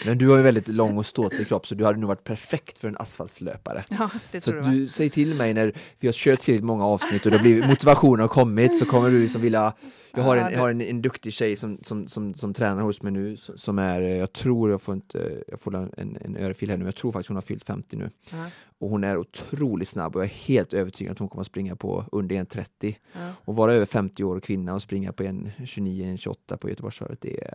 Men 0.07 0.19
du 0.19 0.29
har 0.29 0.37
ju 0.37 0.43
väldigt 0.43 0.69
lång 0.69 0.99
och 0.99 1.07
ståtlig 1.07 1.49
kropp, 1.49 1.67
så 1.67 1.75
du 1.75 1.85
hade 1.85 1.99
nog 1.99 2.09
varit 2.09 2.25
perfekt 2.25 2.79
för 2.79 2.89
en 2.89 2.97
asfaltslöpare. 2.97 3.85
Ja, 3.89 4.11
det 4.33 4.41
Så 4.41 4.51
tror 4.51 4.61
att 4.61 4.71
du 4.73 4.89
säger 4.89 5.11
till 5.11 5.35
mig 5.35 5.55
när 5.55 5.73
vi 6.01 6.09
har 6.09 6.13
kört 6.13 6.41
tillräckligt 6.41 6.65
många 6.67 6.85
avsnitt 6.87 7.25
och 7.27 7.33
det 7.33 7.39
blir 7.39 7.69
motivationen 7.69 8.21
har 8.21 8.29
kommit 8.29 8.79
så 8.79 8.87
kommer 8.87 9.11
du 9.11 9.21
liksom 9.21 9.43
vilja 9.43 9.73
Jag 10.15 10.23
har 10.23 10.37
en, 10.37 10.53
jag 10.53 10.61
har 10.61 10.71
en, 10.71 10.81
en 10.81 11.03
duktig 11.03 11.33
tjej 11.33 11.57
som, 11.57 11.79
som, 11.83 12.09
som, 12.09 12.35
som 12.35 12.55
tränar 12.55 12.83
hos 12.83 13.03
mig 13.03 13.13
nu 13.13 13.37
som- 13.37 13.79
är, 13.79 14.01
jag 14.01 14.33
tror 14.33 14.71
jag 14.71 14.83
får 14.83 14.95
inte, 14.95 15.43
jag 15.49 15.61
får 15.61 15.77
en, 15.77 16.17
en 16.21 16.37
örfil 16.37 16.71
här 16.71 16.77
nu, 16.77 16.85
jag 16.85 16.97
tror 16.97 17.13
faktiskt 17.13 17.29
hon 17.29 17.37
har 17.37 17.43
fyllt 17.43 17.65
50 17.65 17.97
nu. 17.97 18.11
Ja, 18.31 18.47
Och 18.81 18.91
hon 18.91 19.05
är 19.05 19.17
otroligt 19.19 19.89
snabb 19.89 20.17
och 20.17 20.21
jag 20.23 20.27
är 20.31 20.35
helt 20.35 20.73
övertygad 20.73 21.13
att 21.13 21.19
hon 21.19 21.29
kommer 21.29 21.41
att 21.41 21.47
springa 21.47 21.77
på 21.77 22.05
under 22.13 22.37
1.30. 22.37 22.95
ja. 23.13 23.33
Och 23.45 23.57
vara 23.57 23.73
över 23.73 23.87
50 23.87 24.25
år 24.25 24.37
och 24.37 24.43
kvinna 24.45 24.75
och 24.75 24.83
springa 24.83 25.13
på 25.13 25.23
en 25.23 25.51
29, 25.67 26.05
en 26.11 26.17
28 26.19 26.57
på 26.57 26.69
Göteborgsvarvet, 26.69 27.21
det 27.21 27.45
är, 27.45 27.55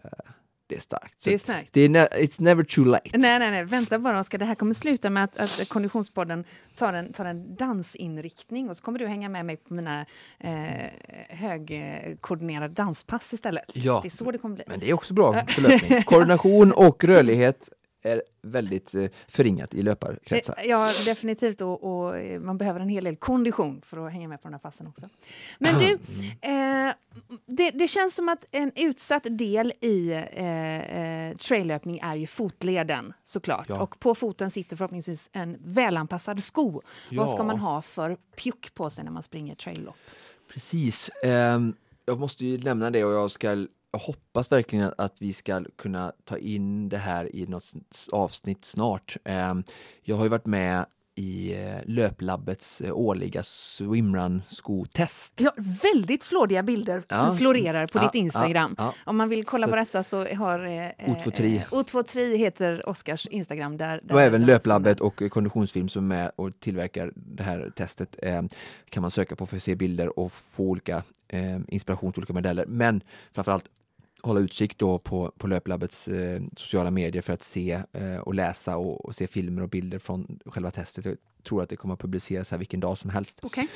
det 0.67 0.75
är 0.75 0.79
starkt. 0.79 1.21
Så 1.21 1.29
Det 1.29 1.33
är 1.33 1.39
starkt. 1.39 1.69
det 1.73 1.81
är 1.81 1.89
ne- 1.89 2.07
it's 2.17 2.41
never 2.41 2.63
too 2.63 2.83
late. 2.85 3.17
Nej, 3.17 3.39
nej, 3.39 3.51
nej, 3.51 3.63
vänta 3.63 3.99
bara 3.99 4.19
Oskar. 4.19 4.37
Det 4.37 4.45
här 4.45 4.55
kommer 4.55 4.73
sluta 4.73 5.09
med 5.09 5.23
att, 5.23 5.37
att 5.37 5.69
Konditionspodden 5.69 6.43
tar 6.75 6.93
en, 6.93 7.13
tar 7.13 7.25
en 7.25 7.55
dansinriktning 7.55 8.69
och 8.69 8.77
så 8.77 8.83
kommer 8.83 8.99
du 8.99 9.07
hänga 9.07 9.29
med 9.29 9.45
mig 9.45 9.57
på 9.57 9.73
mina 9.73 10.05
eh, 10.39 10.89
högkoordinerade 11.29 12.73
danspass 12.73 13.33
istället. 13.33 13.63
Ja. 13.73 13.99
Det 14.03 14.07
är 14.07 14.09
så 14.09 14.31
det 14.31 14.37
kommer 14.37 14.55
bli. 14.55 14.63
Men 14.67 14.79
det 14.79 14.89
är 14.89 14.93
också 14.93 15.13
bra 15.13 15.45
förlöpning. 15.47 16.01
Koordination 16.01 16.71
och 16.71 17.03
rörlighet 17.03 17.69
är 18.05 18.21
väldigt 18.41 18.95
eh, 18.95 19.05
förringat 19.27 19.73
i 19.73 19.81
löparkretsar. 19.83 20.55
Eh, 20.57 20.65
Ja, 20.65 20.91
definitivt. 21.05 21.61
Och, 21.61 21.83
och 21.83 22.17
eh, 22.17 22.39
man 22.39 22.57
behöver 22.57 22.79
en 22.79 22.89
hel 22.89 23.03
del 23.03 23.15
kondition 23.15 23.81
för 23.85 24.05
att 24.07 24.11
hänga 24.13 24.27
med 24.27 24.41
på 24.41 24.47
de 24.47 24.53
här 24.53 24.59
passen 24.59 24.87
också. 24.87 25.09
Men 25.59 25.79
du, 25.79 25.93
eh, 26.41 26.93
det, 27.45 27.71
det 27.71 27.87
känns 27.87 28.15
som 28.15 28.29
att 28.29 28.45
en 28.51 28.71
utsatt 28.75 29.23
del 29.29 29.73
i 29.81 30.11
eh, 30.11 30.97
eh, 30.99 31.35
traillöpning 31.35 31.99
är 32.03 32.15
ju 32.15 32.27
fotleden 32.27 33.13
såklart. 33.23 33.65
Ja. 33.69 33.81
Och 33.81 33.99
på 33.99 34.15
foten 34.15 34.51
sitter 34.51 34.75
förhoppningsvis 34.77 35.29
en 35.33 35.57
välanpassad 35.63 36.43
sko. 36.43 36.81
Vad 37.11 37.29
ska 37.29 37.37
Ja. 37.37 37.43
man 37.43 37.59
ha 37.59 37.81
för 37.81 38.17
pjuck 38.35 38.73
på 38.75 38.89
sig 38.89 39.03
när 39.03 39.11
man 39.11 39.23
springer 39.23 39.55
traillopp? 39.55 39.95
Precis. 40.53 41.11
Ehm, 41.23 41.73
jag 42.05 42.19
måste 42.19 42.45
ju 42.45 42.57
nämna 42.57 42.91
det 42.91 43.05
och 43.05 43.13
jag 43.13 43.31
ska 43.31 43.67
jag 43.95 43.99
hoppas 43.99 44.51
verkligen 44.51 44.91
att, 44.97 45.13
vi 45.19 45.33
ska 45.33 45.63
kunna 45.77 46.13
ta 46.23 46.37
in 46.37 46.89
det 46.89 46.97
här 46.97 47.35
i 47.35 47.47
något 47.47 47.73
avsnitt 48.11 48.65
snart. 48.65 49.17
Ehm, 49.25 49.63
jag 50.03 50.15
har 50.15 50.23
ju 50.23 50.29
varit 50.29 50.45
med 50.45 50.85
i 51.17 51.53
eh, 51.53 51.75
Löplabbets 51.85 52.81
eh, 52.81 52.91
årliga 52.97 53.43
swimrun-skotest. 53.43 55.33
Ja, 55.41 55.51
väldigt 55.83 56.23
flådiga 56.23 56.63
bilder 56.63 57.03
Ja. 57.07 57.35
florerar 57.37 57.87
på 57.87 57.97
Ja, 57.97 58.03
ditt 58.03 58.15
Instagram. 58.15 58.75
ja. 58.77 58.93
Om 59.05 59.17
man 59.17 59.29
vill 59.29 59.45
kolla 59.45 59.67
Så- 59.67 59.71
på 59.71 59.75
dessa 59.75 60.03
så 60.03 60.25
har... 60.25 60.59
Eh, 60.59 60.89
O23. 60.97 61.55
Eh, 61.55 61.61
O23 61.71 62.35
heter 62.35 62.89
Oskars 62.89 63.25
Instagram. 63.27 63.77
Där, 63.77 64.01
där 64.03 64.15
Och 64.15 64.21
även 64.21 64.45
Löplabbet 64.45 64.99
och 65.01 65.21
Konditionsfilm 65.29 65.89
som 65.89 66.03
är 66.11 66.15
med 66.15 66.31
och 66.35 66.59
tillverkar 66.59 67.11
det 67.15 67.43
här 67.43 67.71
testet 67.75 68.15
eh, 68.21 68.41
kan 68.89 69.01
man 69.01 69.11
söka 69.11 69.35
på 69.35 69.45
för 69.45 69.57
att 69.57 69.63
se 69.63 69.75
bilder 69.75 70.19
och 70.19 70.31
få 70.31 70.63
olika 70.63 71.03
eh, 71.27 71.59
inspiration 71.67 72.11
till 72.13 72.19
olika 72.19 72.33
modeller. 72.33 72.65
Men 72.67 73.01
framförallt 73.33 73.65
hålla 74.25 74.39
utkik 74.39 74.77
då 74.77 74.99
på, 74.99 75.31
på 75.37 75.47
Löplabbets 75.47 76.07
eh, 76.07 76.41
sociala 76.57 76.91
medier 76.91 77.21
för 77.21 77.33
att 77.33 77.43
se 77.43 77.81
eh, 77.93 78.17
och 78.17 78.33
läsa 78.33 78.77
och, 78.77 79.05
och 79.05 79.15
se 79.15 79.27
filmer 79.27 79.61
och 79.61 79.69
bilder 79.69 79.99
från 79.99 80.39
själva 80.45 80.71
testet. 80.71 81.05
Jag 81.05 81.17
tror 81.43 81.63
att 81.63 81.69
det 81.69 81.75
kommer 81.75 81.93
att 81.93 81.99
publiceras 81.99 82.51
här 82.51 82.57
vilken 82.57 82.79
dag 82.79 82.97
som 82.97 83.09
helst. 83.09 83.39
Okej. 83.43 83.67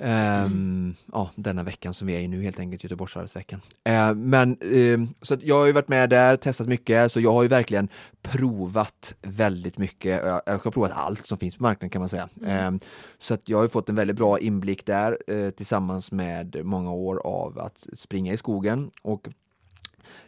Ehm, 0.00 0.94
Ja, 1.12 1.30
denna 1.36 1.62
veckan 1.62 1.94
som 1.94 2.06
vi 2.06 2.16
är 2.16 2.20
i 2.20 2.28
nu 2.28 2.42
helt 2.42 2.60
enkelt, 2.60 2.84
Göteborgsvarvsveckan. 2.84 3.60
Uh, 3.88 4.14
men 4.14 4.56
ehm, 4.60 5.08
så 5.22 5.36
jag 5.40 5.58
har 5.58 5.66
ju 5.66 5.72
varit 5.72 5.88
med 5.88 6.10
där, 6.10 6.36
testat 6.36 6.68
mycket, 6.68 7.12
så 7.12 7.20
jag 7.20 7.32
har 7.32 7.42
ju 7.42 7.48
verkligen 7.48 7.88
provat 8.22 9.14
väldigt 9.22 9.78
mycket. 9.78 10.24
Jag, 10.24 10.42
jag 10.46 10.58
har 10.58 10.70
provat 10.70 10.92
allt 10.94 11.26
som 11.26 11.38
finns 11.38 11.56
på 11.56 11.62
marknaden 11.62 11.90
kan 11.90 12.00
man 12.00 12.08
säga. 12.08 12.28
Ehm, 12.46 12.80
så 13.18 13.34
att 13.34 13.48
jag 13.48 13.58
har 13.58 13.68
fått 13.68 13.88
en 13.88 13.94
väldigt 13.94 14.16
bra 14.16 14.38
inblick 14.38 14.86
där 14.86 15.18
eh, 15.26 15.50
tillsammans 15.50 16.12
med 16.12 16.64
många 16.64 16.92
år 16.92 17.26
av 17.26 17.58
att 17.58 17.86
springa 17.92 18.32
i 18.32 18.36
skogen. 18.36 18.90
Och 19.02 19.28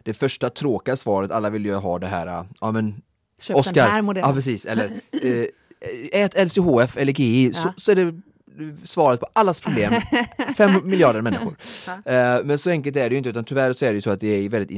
det 0.03 0.14
första 0.14 0.51
tråkiga 0.51 0.96
svaret, 0.96 1.31
alla 1.31 1.51
vill 1.51 1.64
ju 1.64 1.75
ha 1.75 1.99
det 1.99 2.07
här, 2.07 2.44
ja 2.61 2.72
men 2.72 3.03
Köp 3.40 3.57
Oscar, 3.57 3.72
den 3.83 3.90
här 3.90 4.03
modellen. 4.03 4.29
ja 4.31 4.35
precis, 4.35 4.66
eller 4.66 4.85
eh, 5.22 5.44
ät 6.22 6.35
LCHF 6.46 6.96
eller 6.96 7.12
GI 7.12 7.53
så, 7.53 7.68
Ja. 7.68 7.75
så 7.77 7.90
är 7.90 7.94
det 7.94 8.20
svaret 8.85 9.21
på 9.21 9.27
allas 9.33 9.61
problem. 9.61 9.92
Fem 10.57 10.81
miljarder 10.85 11.23
människor. 11.23 11.57
Ja. 11.87 12.12
Eh, 12.12 12.45
men 12.45 12.59
så 12.59 12.71
enkelt 12.71 12.97
är 12.97 13.09
det 13.09 13.14
ju 13.14 13.19
inte 13.19 13.31
utan 13.31 13.45
tyvärr 13.45 13.73
så 13.73 13.85
är 13.85 13.88
det 13.88 13.95
ju 13.95 14.03
så 14.03 14.11
att 14.11 14.21
det 14.21 14.27
är 14.29 14.49
väldigt 14.49 14.71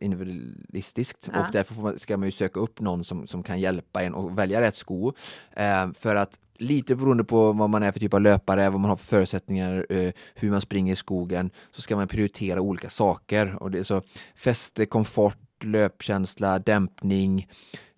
individualistiskt 0.00 1.28
Ja. 1.32 1.40
och 1.40 1.52
därför 1.52 1.82
man, 1.82 1.98
ska 1.98 2.16
man 2.16 2.28
ju 2.28 2.32
söka 2.32 2.60
upp 2.60 2.80
någon 2.80 3.04
som, 3.04 3.26
som 3.26 3.42
kan 3.42 3.60
hjälpa 3.60 4.02
en 4.02 4.14
att 4.14 4.32
välja 4.32 4.60
rätt 4.60 4.74
sko. 4.76 5.12
Eh, 5.56 5.92
för 5.98 6.14
att 6.14 6.40
lite 6.58 6.96
beroende 6.96 7.24
på 7.24 7.52
vad 7.52 7.70
man 7.70 7.82
är 7.82 7.92
för 7.92 8.00
typ 8.00 8.14
av 8.14 8.20
löpare, 8.20 8.70
vad 8.70 8.80
man 8.80 8.90
har 8.90 8.96
för 8.96 9.06
förutsättningar, 9.06 9.86
eh, 9.90 10.12
hur 10.34 10.50
man 10.50 10.60
springer 10.60 10.92
i 10.92 10.96
skogen, 10.96 11.50
så 11.70 11.82
ska 11.82 11.96
man 11.96 12.08
prioritera 12.08 12.60
olika 12.60 12.90
saker. 12.90 13.62
Och 13.62 13.70
det 13.70 13.78
är 13.78 13.82
så 13.82 14.02
fäste, 14.36 14.86
komfort, 14.86 15.38
löpkänsla, 15.64 16.58
dämpning. 16.58 17.48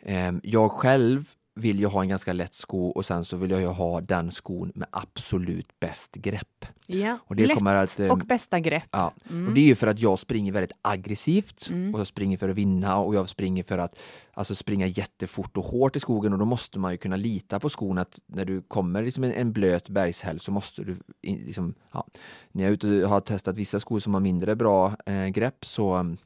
Eh, 0.03 0.33
jag 0.43 0.71
själv 0.71 1.25
vill 1.59 1.79
ju 1.81 1.87
ha 1.87 2.03
en 2.03 2.09
ganska 2.09 2.33
lätt 2.33 2.55
sko 2.55 2.89
och 2.89 3.05
sen 3.07 3.25
så 3.25 3.37
vill 3.37 3.51
jag 3.51 3.61
ju 3.61 3.67
ha 3.67 4.01
den 4.01 4.31
skon 4.31 4.73
med 4.75 4.89
absolut 4.91 5.81
bäst 5.81 6.15
grepp. 6.15 6.67
Ja. 6.87 7.19
Och 7.25 7.37
det 7.37 7.47
Lätt 7.47 7.57
kommer 7.57 7.75
att, 7.75 8.01
eh, 8.01 8.11
och 8.11 8.19
bästa 8.19 8.61
grepp. 8.61 8.85
Ja, 8.91 9.13
Mm. 9.31 9.49
och 9.49 9.55
det 9.55 9.61
är 9.61 9.65
ju 9.65 9.75
för 9.75 9.87
att 9.87 9.99
jag 9.99 10.19
springer 10.19 10.53
väldigt 10.53 10.77
aggressivt 10.83 11.69
Mm. 11.71 11.95
och 11.95 12.01
jag 12.01 12.07
springer 12.07 12.39
för 12.39 12.49
att 12.49 12.57
vinna 12.57 12.99
och 12.99 13.15
jag 13.15 13.29
springer 13.29 13.63
för 13.63 13.79
att 13.79 13.99
alltså, 14.33 14.55
springa 14.55 14.87
jättefort 14.87 15.57
och 15.57 15.65
hårt 15.65 15.97
i 15.97 16.01
skogen 16.01 16.33
och 16.33 16.39
då 16.39 16.45
måste 16.45 16.79
man 16.79 16.93
ju 16.93 16.99
kunna 16.99 17.17
lita 17.17 17.61
på 17.61 17.69
skon 17.69 17.99
att 17.99 18.21
när 18.27 18.45
du 18.45 18.63
kommer 18.63 19.03
liksom 19.03 19.25
en, 19.25 19.33
en 19.33 19.53
blöt 19.53 19.89
bergshäll 19.89 20.41
så 20.41 20.53
måste 20.53 20.85
du 20.85 20.97
liksom, 21.23 21.75
ja, 21.93 22.07
när 22.53 22.63
jag 22.63 22.69
är 22.69 22.75
ute 22.75 23.05
och 23.05 23.11
har 23.11 23.21
testat 23.21 23.57
vissa 23.57 23.81
skor 23.81 23.99
som 23.99 24.15
har 24.15 24.21
mindre 24.21 24.57
bra 24.57 24.97
eh, 25.07 25.27
grepp 25.29 25.65
så 25.65 26.17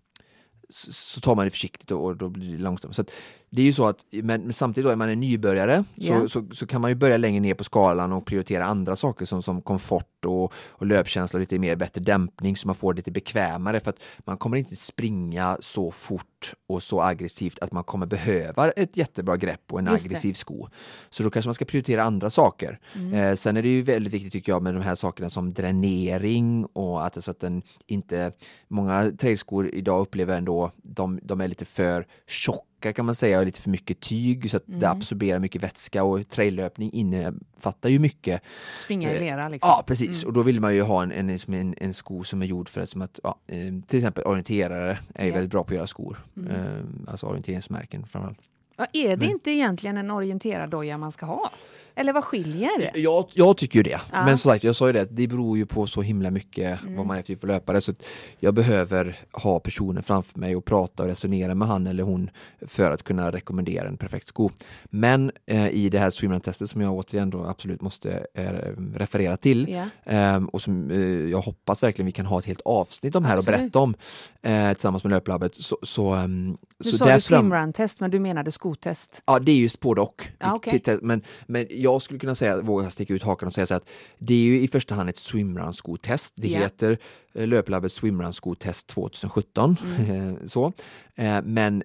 så 0.72 1.20
tar 1.20 1.34
man 1.34 1.44
det 1.44 1.50
försiktigt 1.50 1.90
och, 1.90 2.16
då 2.16 2.28
blir 2.28 2.52
det 2.52 2.58
långsamt. 2.62 2.96
Så 2.96 3.04
det 3.52 3.62
är 3.62 3.66
ju 3.66 3.72
så 3.72 3.86
att, 3.86 4.04
men, 4.10 4.42
men 4.42 4.52
samtidigt 4.52 4.86
då 4.86 4.90
är 4.90 4.96
man 4.96 5.08
en 5.08 5.20
nybörjare 5.20 5.84
Ja. 5.94 6.20
så, 6.20 6.28
så, 6.28 6.54
så 6.54 6.66
kan 6.66 6.80
man 6.80 6.90
ju 6.90 6.94
börja 6.94 7.16
längre 7.16 7.40
ner 7.40 7.54
på 7.54 7.64
skalan 7.64 8.12
och 8.12 8.26
prioritera 8.26 8.64
andra 8.64 8.96
saker 8.96 9.26
som, 9.26 9.42
som 9.42 9.62
komfort 9.62 10.24
och, 10.24 10.52
och 10.68 10.86
löpkänsla 10.86 11.36
och 11.36 11.40
lite 11.40 11.58
mer 11.58 11.76
bättre 11.76 12.00
dämpning 12.00 12.56
så 12.56 12.68
man 12.68 12.76
får 12.76 12.92
det 12.92 12.96
lite 12.96 13.10
bekvämare 13.10 13.80
för 13.80 13.90
att 13.90 14.00
man 14.18 14.36
kommer 14.36 14.56
inte 14.56 14.76
springa 14.76 15.56
så 15.60 15.90
fort 15.90 16.54
och 16.68 16.82
så 16.82 17.02
aggressivt 17.02 17.58
att 17.58 17.72
man 17.72 17.84
kommer 17.84 18.06
behöva 18.06 18.70
ett 18.70 18.96
jättebra 18.96 19.36
grepp 19.36 19.72
och 19.72 19.78
en 19.78 19.86
Just 19.86 20.04
det. 20.04 20.08
aggressiv 20.08 20.32
sko. 20.32 20.68
Så 21.10 21.22
då 21.22 21.30
kanske 21.30 21.48
man 21.48 21.54
ska 21.54 21.64
prioritera 21.64 22.02
andra 22.02 22.30
saker. 22.30 22.78
Mm. 22.94 23.14
Eh, 23.14 23.34
sen 23.34 23.56
är 23.56 23.62
det 23.62 23.68
ju 23.68 23.82
väldigt 23.82 24.12
viktigt 24.14 24.32
tycker 24.32 24.52
jag 24.52 24.62
med 24.62 24.74
de 24.74 24.82
här 24.82 24.94
sakerna 24.94 25.30
som 25.30 25.52
dränering 25.52 26.64
och 26.72 27.06
att, 27.06 27.24
så 27.24 27.30
att 27.30 27.40
den 27.40 27.62
inte, 27.86 28.32
många 28.68 29.10
trailskor 29.10 29.68
idag 29.68 30.00
upplever 30.00 30.38
ändå, 30.38 30.72
de, 30.82 31.20
de 31.22 31.40
är 31.40 31.48
lite 31.48 31.64
för 31.64 32.06
tjocka 32.26 32.69
kan 32.80 33.06
man 33.06 33.14
säga 33.14 33.38
och 33.38 33.46
lite 33.46 33.60
för 33.62 33.70
mycket 33.70 34.00
tyg 34.00 34.50
så 34.50 34.56
att 34.56 34.62
det 34.66 34.86
Mm. 34.86 34.90
absorberar 34.98 35.38
mycket 35.38 35.62
vätska 35.62 36.04
och 36.04 36.28
traillöpning 36.28 36.92
innefattar 36.92 37.88
ju 37.88 37.98
mycket. 37.98 38.42
Springa 38.84 39.12
i 39.12 39.14
Eh, 39.16 39.20
lera 39.20 39.48
liksom. 39.48 39.68
Ja 39.70 39.84
precis 39.86 40.22
Mm. 40.22 40.28
och 40.28 40.32
då 40.34 40.42
vill 40.42 40.60
man 40.60 40.74
ju 40.74 40.82
ha 40.82 41.02
en, 41.02 41.12
en, 41.12 41.38
som 41.38 41.54
en, 41.54 41.74
en 41.78 41.94
sko 41.94 42.24
som 42.24 42.42
är 42.42 42.46
gjord 42.46 42.68
för 42.68 42.80
att, 42.80 42.90
som 42.90 43.02
att 43.02 43.20
ja, 43.22 43.38
eh, 43.46 43.56
till 43.86 43.98
exempel 43.98 44.24
orienterare 44.24 44.98
är 45.14 45.26
Ja. 45.26 45.32
väldigt 45.34 45.50
bra 45.50 45.64
på 45.64 45.70
att 45.70 45.76
göra 45.76 45.86
skor. 45.86 46.18
Mm. 46.36 46.50
Eh, 46.50 47.10
alltså 47.10 47.26
orienteringsmärken 47.26 48.06
framförallt. 48.06 48.38
Ja, 48.80 48.86
är 48.92 49.16
det 49.16 49.26
inte 49.26 49.50
egentligen 49.50 49.96
en 49.96 50.10
orienterad 50.10 50.70
doja 50.70 50.98
man 50.98 51.12
ska 51.12 51.26
ha? 51.26 51.50
Eller 51.94 52.12
vad 52.12 52.24
skiljer? 52.24 52.90
Jag, 52.94 53.26
jag 53.34 53.56
tycker 53.56 53.78
ju 53.78 53.82
det. 53.82 54.00
Ja. 54.12 54.24
Men 54.24 54.38
som 54.38 54.50
sagt, 54.50 54.64
jag 54.64 54.76
sa 54.76 54.86
ju 54.86 54.92
det, 54.92 55.04
det 55.10 55.28
beror 55.28 55.58
ju 55.58 55.66
på 55.66 55.86
så 55.86 56.02
himla 56.02 56.30
mycket 56.30 56.80
Mm. 56.82 56.96
vad 56.96 57.06
man 57.06 57.16
är 57.18 57.22
för 57.22 57.26
typ 57.26 57.44
av 57.44 57.48
löpare. 57.48 57.80
Så 57.80 57.92
jag 58.38 58.54
behöver 58.54 59.18
ha 59.32 59.60
personen 59.60 60.02
framför 60.02 60.38
mig 60.38 60.56
och 60.56 60.64
prata 60.64 61.02
och 61.02 61.08
resonera 61.08 61.54
med 61.54 61.68
han 61.68 61.86
eller 61.86 62.02
hon 62.02 62.30
för 62.66 62.90
att 62.90 63.02
kunna 63.02 63.30
rekommendera 63.32 63.88
en 63.88 63.96
perfekt 63.96 64.28
sko. 64.28 64.50
Men 64.84 65.30
eh, 65.46 65.68
i 65.68 65.88
det 65.88 65.98
här 65.98 66.10
swimrun-testet 66.10 66.70
som 66.70 66.80
jag 66.80 66.92
återigen 66.94 67.30
då 67.30 67.44
absolut 67.44 67.80
måste 67.80 68.26
eh, 68.34 68.50
referera 68.94 69.36
till 69.36 69.68
Ja. 69.68 69.84
Ehm, 70.04 70.48
och 70.48 70.62
som 70.62 70.90
eh, 70.90 70.98
jag 71.30 71.40
hoppas 71.40 71.82
verkligen 71.82 72.06
vi 72.06 72.12
kan 72.12 72.26
ha 72.26 72.38
ett 72.38 72.44
helt 72.44 72.60
avsnitt 72.64 73.14
om 73.16 73.24
här 73.24 73.38
och 73.38 73.44
berätta 73.44 73.78
om 73.78 73.94
eh, 74.42 74.72
tillsammans 74.72 75.04
med 75.04 75.10
Löplabbet. 75.10 75.54
Så, 75.54 75.78
så, 75.82 76.10
ehm, 76.12 76.48
Nu 76.78 76.90
så 76.90 76.96
sa 76.96 77.04
du 77.04 77.20
fram- 77.20 77.20
swimrun-test, 77.20 78.00
men 78.00 78.10
du 78.10 78.18
menade 78.20 78.52
skotest. 78.74 79.22
Ja, 79.26 79.38
det 79.38 79.52
är 79.52 79.56
just 79.56 79.80
både 79.80 80.00
och. 80.00 80.28
Okej. 80.44 80.70
Titta, 80.72 80.98
Men, 81.02 81.22
men 81.46 81.66
jag 81.70 82.02
skulle 82.02 82.18
kunna 82.18 82.34
säga, 82.34 82.62
våga 82.62 82.90
sticka 82.90 83.14
ut 83.14 83.22
hakan 83.22 83.46
och 83.46 83.52
säga 83.54 83.66
så 83.66 83.74
att 83.74 83.88
det 84.18 84.34
är 84.34 84.38
ju 84.44 84.60
i 84.62 84.68
första 84.68 84.94
hand 84.94 85.08
ett 85.08 85.16
swimrun-skotest. 85.16 86.32
Det 86.36 86.48
Ja. 86.48 86.58
heter 86.58 86.98
eh, 87.34 87.46
Löplabbet 87.46 87.92
swimrun-skotest 87.92 88.86
2017. 88.86 89.76
Mm. 89.98 90.28
eh, 90.40 90.46
så. 90.46 90.72
Eh, 91.14 91.42
Men 91.44 91.82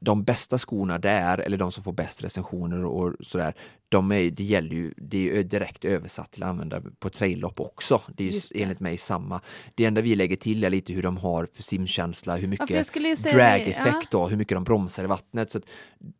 de 0.00 0.24
bästa 0.24 0.58
skorna 0.58 0.98
där, 0.98 1.38
eller 1.38 1.56
de 1.56 1.72
som 1.72 1.82
får 1.82 1.92
bäst 1.92 2.24
recensioner 2.24 2.84
och 2.84 3.14
sådär, 3.20 3.54
de 3.88 4.12
är, 4.12 4.30
det 4.30 4.44
gäller 4.44 4.70
ju, 4.76 4.92
det 4.96 5.16
är 5.30 5.34
ju 5.36 5.42
direkt 5.42 5.84
översatt 5.84 6.32
till 6.32 6.42
att 6.42 6.48
använda 6.48 6.82
på 6.98 7.10
traillopp 7.10 7.60
också. 7.60 8.00
Det 8.08 8.28
är 8.28 8.32
ju 8.32 8.40
det. 8.52 8.62
enligt 8.62 8.80
mig 8.80 8.98
samma. 8.98 9.40
Det 9.74 9.84
enda 9.84 10.00
vi 10.00 10.14
lägger 10.16 10.36
till 10.36 10.64
är 10.64 10.70
lite 10.70 10.92
hur 10.92 11.02
de 11.02 11.16
har 11.16 11.48
för 11.52 11.62
simkänsla, 11.62 12.36
hur 12.36 12.42
Ja, 12.42 12.48
mycket 12.48 13.32
drag-effekt 13.32 14.10
då, 14.10 14.28
hur 14.28 14.36
mycket 14.36 14.56
de 14.56 14.64
bromsar 14.64 15.04
i 15.04 15.06
vattnet. 15.06 15.50
Så 15.50 15.60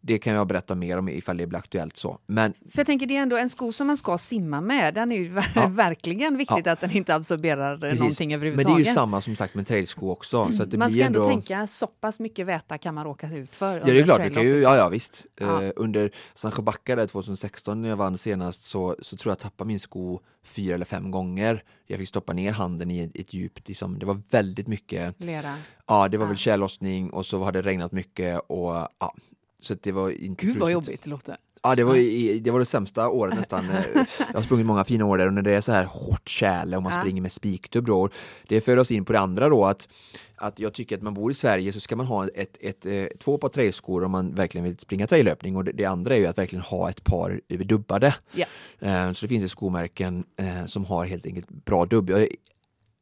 det 0.00 0.18
kan 0.18 0.34
jag 0.34 0.46
berätta 0.46 0.74
mer 0.74 0.98
om 0.98 1.08
ifall 1.08 1.36
det 1.36 1.46
blir 1.46 1.58
aktuellt 1.58 1.96
så. 1.96 2.18
Men 2.26 2.52
För 2.70 2.78
jag 2.78 2.86
tänker 2.86 3.06
det 3.06 3.16
är 3.16 3.22
ändå 3.22 3.36
en 3.36 3.48
sko 3.48 3.72
som 3.72 3.86
man 3.86 3.96
ska 3.96 4.18
simma 4.18 4.60
med. 4.60 4.94
Den 4.94 5.12
är 5.12 5.16
ju 5.16 5.42
Ja. 5.54 5.66
verkligen 5.70 6.36
viktigt 6.36 6.66
att 6.66 6.80
den 6.80 6.90
inte 6.90 7.14
absorberar 7.14 7.78
precis. 7.78 8.00
någonting 8.00 8.28
Men 8.28 8.40
det 8.40 8.46
är 8.46 8.50
överhuvudtaget. 8.50 8.86
ju 8.88 8.92
samma 8.92 9.20
som 9.20 9.36
sagt 9.36 9.54
med 9.54 9.66
trailsko 9.66 10.10
också. 10.10 10.50
Så 10.56 10.62
att 10.62 10.70
det 10.70 10.78
man 10.78 10.90
blir 10.90 11.00
ska 11.00 11.06
ändå 11.06 11.20
ändå... 11.20 11.30
tänka 11.30 11.66
så 11.66 11.86
pass 11.86 12.20
mycket 12.20 12.46
väta 12.46 12.78
kan 12.78 12.94
man 12.94 13.04
råka 13.04 13.30
ut 13.32 13.54
för. 13.54 13.78
Ja 13.78 13.84
det 13.84 13.98
är 14.00 14.04
klart, 14.04 14.18
det 14.22 14.30
kan 14.30 14.42
ju, 14.42 14.60
ja 14.60 14.76
ja 14.76 14.88
visst. 14.88 15.26
Ja. 15.40 15.62
Eh, 15.62 15.70
under 15.76 16.10
Sancho 16.34 16.62
Bacca 16.62 16.96
där 16.96 17.06
2016 17.06 17.55
när 17.64 17.88
jag 17.88 17.96
vann 17.96 18.18
senast 18.18 18.62
så, 18.64 18.96
så 19.02 19.16
tror 19.16 19.30
jag 19.30 19.38
tappade 19.38 19.68
min 19.68 19.80
sko 19.80 20.20
fyra 20.42 20.74
eller 20.74 20.84
fem 20.84 21.10
gånger. 21.10 21.64
Jag 21.86 21.98
fick 21.98 22.08
stoppa 22.08 22.32
ner 22.32 22.52
handen 22.52 22.90
i 22.90 22.98
ett, 22.98 23.10
ett 23.16 23.34
djupt, 23.34 23.68
liksom, 23.68 23.98
det 23.98 24.06
var 24.06 24.22
väldigt 24.30 24.66
mycket, 24.66 25.14
Lera. 25.22 25.54
ja 25.86 26.08
det 26.08 26.16
var 26.18 26.24
Ja. 26.24 26.28
väl 26.28 26.36
tjällossning 26.36 27.10
och 27.10 27.26
så 27.26 27.44
hade 27.44 27.62
det 27.62 27.68
regnat 27.68 27.92
mycket 27.92 28.40
och 28.46 28.74
ja. 28.98 29.14
Så 29.60 29.74
det 29.82 29.92
var 29.92 30.10
inte 30.10 30.46
Gud 30.46 30.56
vad 30.56 30.70
jobbigt 30.72 31.02
det 31.02 31.10
låter. 31.10 31.36
Ja, 31.68 31.74
det 31.74 31.84
var, 31.84 31.96
i- 31.96 32.38
det 32.38 32.50
var 32.50 32.58
det 32.58 32.64
sämsta 32.64 33.08
året 33.08 33.34
nästan. 33.34 33.64
Jag 34.32 34.34
har 34.34 34.42
sprungit 34.42 34.66
många 34.66 34.84
fina 34.84 35.04
år 35.04 35.18
där 35.18 35.26
och 35.26 35.32
när 35.34 35.42
det 35.42 35.52
är 35.54 35.60
så 35.60 35.72
här 35.72 35.84
hårt 35.84 36.28
tjäle 36.28 36.76
och 36.76 36.82
man 36.82 36.92
Ja. 36.92 37.00
springer 37.00 37.22
med 37.22 37.32
spiktubb 37.32 37.86
då. 37.86 38.08
Det 38.48 38.60
för 38.60 38.76
oss 38.76 38.90
in 38.90 39.04
på 39.04 39.12
det 39.12 39.18
andra 39.20 39.48
då 39.48 39.64
att, 39.64 39.88
att 40.36 40.58
jag 40.58 40.74
tycker 40.74 40.96
att 40.96 41.02
man 41.02 41.14
bor 41.14 41.30
i 41.30 41.34
Sverige 41.34 41.72
så 41.72 41.80
ska 41.80 41.96
man 41.96 42.06
ha 42.06 42.28
ett, 42.28 42.56
ett, 42.60 42.86
eh, 42.86 43.04
två 43.18 43.38
par 43.38 43.48
trailskor 43.48 44.04
om 44.04 44.10
man 44.10 44.34
verkligen 44.34 44.64
vill 44.64 44.78
springa 44.78 45.06
traillöpning 45.06 45.56
och 45.56 45.64
det, 45.64 45.72
det 45.72 45.84
andra 45.84 46.14
är 46.14 46.18
ju 46.18 46.26
att 46.26 46.38
verkligen 46.38 46.62
ha 46.64 46.90
ett 46.90 47.04
par 47.04 47.40
eh, 47.48 47.58
dubbade. 47.58 48.14
Ja. 48.32 48.46
Eh, 48.78 49.12
Så 49.12 49.24
det 49.26 49.28
finns 49.28 49.44
ju 49.44 49.48
skomärken 49.48 50.24
som 50.66 50.84
har 50.84 51.04
helt 51.04 51.26
enkelt 51.26 51.48
bra 51.48 51.84
dubb. 51.86 52.10
Jag 52.10 52.28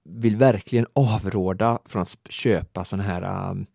vill 0.08 0.36
verkligen 0.36 0.86
avråda 0.92 1.78
från 1.86 2.02
att 2.02 2.16
köpa 2.28 2.84
sådana 2.84 3.02
här 3.08 3.50
um, 3.50 3.66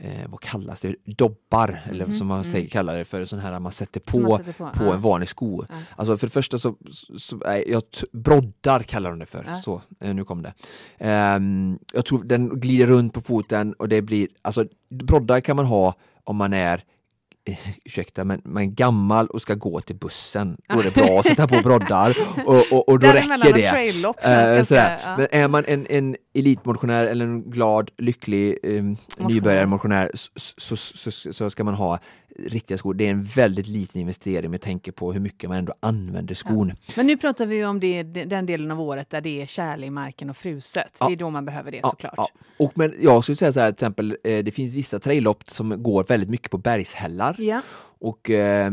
eh, 0.00 0.28
vad 0.28 0.40
kallas 0.40 0.80
det, 0.80 0.94
dobbar 1.04 1.80
eller 1.90 2.06
Mhm, 2.06 2.14
som 2.14 2.26
man 2.26 2.36
mm. 2.36 2.44
säger, 2.44 2.68
kallar 2.68 2.96
det 2.96 3.04
för, 3.04 3.24
sån 3.24 3.38
här 3.38 3.60
man 3.60 3.72
sätter 3.72 4.00
Som 4.10 4.22
man 4.22 4.30
på, 4.30 4.38
sätter 4.38 4.52
på, 4.52 4.70
på 4.78 4.84
ja. 4.84 4.94
en 4.94 5.00
vanlig 5.00 5.28
sko. 5.28 5.64
Ja. 5.68 5.74
Alltså 5.96 6.16
för 6.16 6.26
det 6.26 6.30
första 6.32 6.58
så, 6.58 6.76
så 7.18 7.36
nej, 7.36 7.64
jag, 7.66 7.82
broddar 8.12 8.80
kallar 8.80 9.10
de 9.10 9.18
det 9.18 9.26
för, 9.26 9.44
Ja. 9.48 9.54
så, 9.54 9.82
eh, 10.00 10.14
nu 10.14 10.24
kom 10.24 10.42
det. 10.42 10.54
Ehm, 10.98 11.78
jag 11.92 12.04
tror 12.04 12.24
den 12.24 12.60
glider 12.60 12.86
runt 12.86 13.12
på 13.12 13.20
foten 13.20 13.72
och 13.72 13.88
det 13.88 14.02
blir, 14.02 14.28
alltså 14.42 14.64
broddar 14.90 15.40
kan 15.40 15.56
man 15.56 15.66
ha 15.66 15.94
om 16.24 16.36
man 16.36 16.52
är 16.52 16.84
ursäkta, 17.84 18.24
men 18.24 18.40
man 18.44 18.62
är 18.62 18.66
gammal 18.66 19.26
och 19.26 19.42
ska 19.42 19.54
gå 19.54 19.80
till 19.80 19.96
bussen. 19.96 20.56
Då 20.68 20.80
är 20.80 20.84
det 20.84 20.94
bra 20.94 21.18
att 21.18 21.26
sätta 21.26 21.48
på 21.48 21.60
broddar 21.62 22.16
och, 22.46 22.72
och, 22.72 22.88
och 22.88 22.98
då 22.98 23.06
räcker 23.06 23.52
det. 23.52 23.60
ganska- 24.54 24.64
sådär. 24.64 24.98
ja. 25.04 25.16
Men 25.16 25.26
är 25.30 25.48
man 25.48 25.64
en, 25.64 25.86
en 25.86 26.16
elitmotionär 26.34 27.06
eller 27.06 27.24
en 27.24 27.50
glad, 27.50 27.90
lycklig 27.98 28.58
eh, 28.62 28.82
nybörjarmotionär 29.28 30.10
så, 30.14 30.76
så, 30.76 31.10
så, 31.10 31.32
så 31.32 31.50
ska 31.50 31.64
man 31.64 31.74
ha 31.74 31.98
riktiga 32.38 32.78
skor. 32.78 32.94
Det 32.94 33.06
är 33.06 33.10
en 33.10 33.24
väldigt 33.24 33.66
liten 33.66 34.00
investering 34.00 34.50
med 34.50 34.60
tanke 34.60 34.92
på 34.92 35.12
hur 35.12 35.20
mycket 35.20 35.48
man 35.48 35.58
ändå 35.58 35.72
använder 35.80 36.34
skon. 36.34 36.72
Men 36.96 37.06
nu 37.06 37.16
pratar 37.16 37.46
vi 37.46 37.64
om 37.64 37.80
det, 37.80 38.02
den 38.02 38.46
delen 38.46 38.70
av 38.70 38.80
året 38.80 39.10
där 39.10 39.20
det 39.20 39.42
är 39.42 39.46
tjäle 39.46 39.86
i 39.86 39.90
marken 39.90 40.30
och 40.30 40.36
fruset. 40.36 40.96
Ja. 41.00 41.06
Det 41.06 41.12
är 41.12 41.16
då 41.16 41.30
man 41.30 41.44
behöver 41.44 41.70
det 41.72 41.80
såklart. 41.84 42.14
Ja, 42.16 42.28
och 42.58 42.72
men 42.74 42.94
jag 43.00 43.22
skulle 43.24 43.36
säga 43.36 43.52
så 43.52 43.60
här 43.60 43.72
till 43.72 43.74
exempel, 43.84 44.16
eh, 44.24 44.44
det 44.44 44.50
finns 44.54 44.74
vissa 44.74 44.98
traillopp 44.98 45.42
som 45.50 45.82
går 45.82 46.04
väldigt 46.04 46.28
mycket 46.30 46.50
på 46.50 46.58
bergshällar 46.58 47.36
Ja. 47.38 47.60
och 48.00 48.30
eh, 48.30 48.72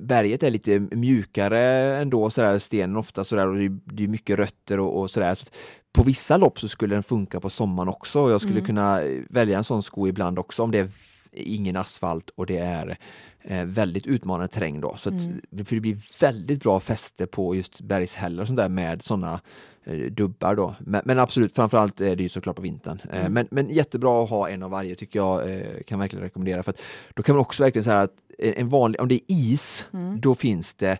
berget 0.00 0.42
är 0.42 0.50
lite 0.50 0.80
mjukare 0.80 1.60
ändå, 1.98 2.30
sådär, 2.30 2.58
stenen 2.58 2.96
ofta 2.96 3.24
sådär 3.24 3.46
och 3.48 3.56
det 3.56 3.64
är, 3.64 3.78
det 3.84 4.04
är 4.04 4.08
mycket 4.08 4.38
rötter 4.38 4.80
och, 4.80 5.00
och 5.00 5.10
sådär. 5.10 5.34
Så 5.34 5.46
på 5.92 6.02
vissa 6.02 6.36
lopp 6.36 6.60
så 6.60 6.68
skulle 6.68 6.94
den 6.94 7.02
funka 7.02 7.40
på 7.40 7.50
sommaren 7.50 7.88
också 7.88 8.20
och 8.20 8.30
jag 8.30 8.40
skulle 8.40 8.54
Mm. 8.54 8.66
kunna 8.66 9.00
välja 9.30 9.58
en 9.58 9.64
sån 9.64 9.82
sko 9.82 10.08
ibland 10.08 10.38
också 10.38 10.62
om 10.62 10.70
det 10.70 10.78
är 10.78 10.88
ingen 11.32 11.76
asfalt 11.76 12.30
och 12.30 12.46
det 12.46 12.58
är 12.58 12.98
eh, 13.42 13.64
väldigt 13.64 14.06
utmanande 14.06 14.48
terräng 14.48 14.80
då. 14.80 14.96
Så 14.96 15.08
att, 15.08 15.14
Mm. 15.52 15.64
För 15.66 15.74
det 15.74 15.80
blir 15.80 16.20
väldigt 16.20 16.62
bra 16.62 16.80
fäste 16.80 17.26
på 17.26 17.54
just 17.54 17.80
bergshällar 17.80 18.42
och 18.42 18.46
sånt 18.46 18.56
där 18.56 18.68
med 18.68 19.02
sådana 19.04 19.40
eh, 19.84 19.96
dubbar 19.98 20.54
då. 20.54 20.74
Men, 20.80 21.02
men 21.04 21.18
absolut, 21.18 21.54
framförallt 21.54 22.00
är 22.00 22.16
det 22.16 22.22
ju 22.22 22.28
såklart 22.28 22.56
på 22.56 22.62
vintern. 22.62 23.00
Eh, 23.12 23.20
Mm. 23.20 23.32
Men, 23.32 23.48
men 23.50 23.70
jättebra 23.70 24.24
att 24.24 24.30
ha 24.30 24.48
en 24.48 24.62
av 24.62 24.70
varje 24.70 24.94
tycker 24.94 25.18
jag, 25.18 25.42
kan 25.86 25.98
verkligen 25.98 26.22
rekommendera. 26.22 26.62
För 26.62 26.70
att 26.70 26.80
då 27.14 27.22
kan 27.22 27.34
man 27.34 27.40
också 27.40 27.62
verkligen 27.62 27.84
säga 27.84 28.00
att 28.00 28.14
en 28.38 28.68
vanlig, 28.68 29.00
om 29.00 29.08
det 29.08 29.14
är 29.14 29.20
is, 29.26 29.84
Mm. 29.92 30.20
då 30.20 30.34
finns 30.34 30.74
det 30.74 30.98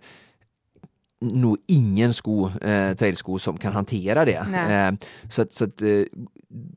nog 1.20 1.56
ingen 1.66 2.14
sko, 2.14 2.48
eh, 2.48 2.94
trailsko 2.94 3.38
som 3.38 3.58
kan 3.58 3.72
hantera 3.72 4.24
det. 4.24 4.46
Eh, 4.68 4.92
så 5.30 5.42
att, 5.42 5.54
så 5.54 5.64
att 5.64 5.82
eh, 5.82 6.02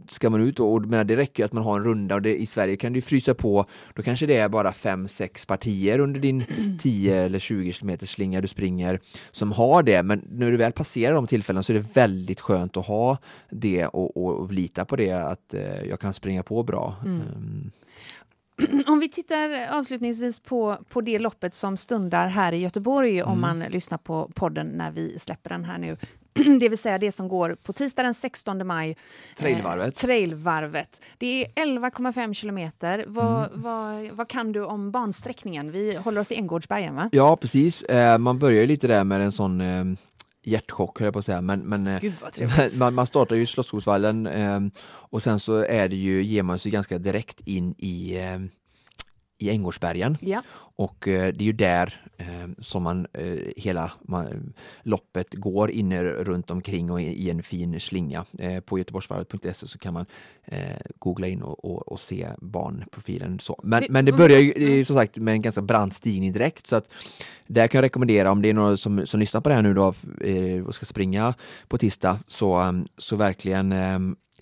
ska 0.08 0.30
man 0.30 0.42
ut 0.42 0.60
och, 0.60 0.74
och 0.74 0.86
menar, 0.86 1.04
det 1.04 1.16
räcker 1.16 1.44
ju 1.44 1.46
att 1.46 1.54
man 1.54 1.64
har 1.64 1.78
en 1.78 1.84
runda 1.84 2.16
och 2.16 2.22
det, 2.22 2.42
i 2.42 2.46
Sverige 2.46 2.78
kan 2.78 2.94
du 2.94 3.02
frysa 3.02 3.34
på, 3.34 3.66
då 3.94 4.04
kanske 4.04 4.26
det 4.26 4.38
är 4.38 4.50
bara 4.50 4.74
fem 4.74 5.08
sex 5.08 5.46
partier 5.46 6.00
under 6.00 6.20
din 6.20 6.44
10 6.80 7.16
eller 7.16 7.40
20 7.40 7.74
km 7.74 7.98
slinga 8.02 8.42
du 8.42 8.48
springer 8.48 9.00
som 9.32 9.52
har 9.52 9.84
det, 9.84 10.04
men 10.04 10.28
när 10.32 10.52
du 10.52 10.58
väl 10.58 10.72
passerar 10.72 11.16
de 11.16 11.28
tillfällena 11.28 11.64
så 11.64 11.74
är 11.74 11.78
det 11.78 11.96
väldigt 11.96 12.40
skönt 12.42 12.78
att 12.78 12.88
ha 12.88 13.18
det 13.50 13.88
och, 13.88 14.18
och, 14.18 14.40
och 14.40 14.52
lita 14.52 14.86
på 14.86 14.96
det 14.96 15.12
att 15.12 15.54
eh, 15.54 15.84
jag 15.84 16.00
kan 16.00 16.14
springa 16.14 16.44
på 16.44 16.64
bra. 16.64 16.96
Mm. 17.06 17.22
Um, 17.36 17.72
Om 18.88 19.00
vi 19.00 19.10
tittar 19.10 19.78
avslutningsvis 19.78 20.40
på, 20.40 20.78
på 20.90 21.02
det 21.02 21.20
loppet 21.20 21.54
som 21.54 21.78
stundar 21.78 22.28
här 22.28 22.54
i 22.54 22.58
Göteborg 22.58 23.24
om 23.24 23.42
man 23.42 23.60
lyssnar 23.60 23.98
på 23.98 24.32
podden 24.36 24.68
när 24.68 24.92
vi 24.92 25.20
släpper 25.20 25.50
den 25.50 25.66
här 25.66 25.78
nu. 25.78 25.98
Det 26.60 26.70
vill 26.70 26.78
säga 26.78 26.98
det 26.98 27.12
som 27.12 27.28
går 27.28 27.58
på 27.64 27.74
tisdag 27.74 28.04
den 28.04 28.14
16 28.14 28.68
maj. 28.68 28.98
Trailvarvet. 29.38 29.98
Eh, 29.98 30.08
trailvarvet. 30.08 31.02
Det 31.18 31.44
är 31.44 31.66
11,5 31.66 32.34
kilometer. 32.34 33.06
Vad, 33.08 33.50
vad, 33.54 34.10
vad 34.12 34.28
kan 34.28 34.52
du 34.52 34.66
om 34.66 34.92
bansträckningen? 34.92 35.72
Vi 35.72 35.96
håller 35.96 36.22
oss 36.22 36.32
i 36.32 36.36
Änggårdsbergen 36.36 36.96
va? 36.96 37.10
Ja, 37.12 37.36
precis. 37.36 37.84
Eh, 37.84 38.18
man 38.18 38.40
börjar 38.40 38.66
lite 38.66 38.88
där 38.88 39.04
med 39.04 39.22
en 39.22 39.32
sån 39.32 39.62
eh, 39.62 39.84
hjärtchock, 40.44 41.00
höll 41.00 41.06
jag 41.06 41.14
på 41.14 41.20
att 41.20 41.26
säga, 41.26 41.42
men, 41.42 41.60
men 41.60 41.88
eh, 41.88 42.02
man, 42.80 42.94
man 42.94 43.08
startar 43.08 43.36
ju 43.36 43.46
Slottsskogsvallen 43.46 44.28
eh, 44.28 44.60
och 44.84 45.24
sen 45.24 45.40
så 45.40 45.56
är 45.64 45.90
det 45.90 45.96
ju, 45.96 46.24
ger 46.24 46.44
man 46.44 46.60
sig 46.60 46.72
ganska 46.72 46.98
direkt 46.98 47.42
in 47.48 47.76
i, 47.78 48.18
eh, 48.18 48.40
i 49.42 49.50
Änggårdsbergen 49.50 50.18
Ja. 50.22 50.42
och 50.76 51.08
eh, 51.08 51.34
det 51.34 51.44
är 51.44 51.46
ju 51.46 51.52
där 51.52 52.02
eh, 52.18 52.28
som 52.60 52.84
man 52.84 53.08
eh, 53.14 53.40
hela 53.58 53.92
man, 54.02 54.54
loppet 54.84 55.34
går 55.34 55.72
inne 55.72 56.04
runt 56.04 56.52
omkring 56.52 56.92
och 56.92 57.02
i, 57.02 57.06
i 57.06 57.30
en 57.30 57.44
fin 57.44 57.80
slinga. 57.80 58.26
På 58.66 58.78
göteborgsvarvet.se 58.78 59.68
så 59.68 59.78
kan 59.78 59.94
man 59.94 60.06
googla 61.00 61.28
in 61.28 61.42
och, 61.42 61.66
och, 61.66 61.92
och 61.92 62.00
se 62.00 62.28
banprofilen. 62.38 63.40
Så. 63.40 63.60
Men, 63.64 63.84
men 63.90 64.06
det 64.06 64.12
börjar 64.12 64.40
ju 64.40 64.84
som 64.84 64.96
sagt 64.96 65.18
med 65.18 65.32
en 65.32 65.42
ganska 65.42 65.62
brant 65.62 65.94
stigning 65.94 66.32
direkt 66.32 66.68
så 66.68 66.76
att 66.76 66.90
där 67.48 67.68
kan 67.68 67.80
jag 67.80 67.84
rekommendera 67.84 68.32
om 68.32 68.42
det 68.42 68.50
är 68.50 68.54
några 68.54 68.78
som, 68.78 69.08
som 69.08 69.20
lyssnar 69.20 69.42
på 69.42 69.50
det 69.50 69.56
här 69.56 69.62
nu 69.62 69.74
då 69.74 69.94
och 70.68 70.76
ska 70.76 70.86
springa 70.86 71.34
på 71.68 71.78
tisdag 71.78 72.20
så, 72.28 72.84
så 72.98 73.16
verkligen 73.16 73.74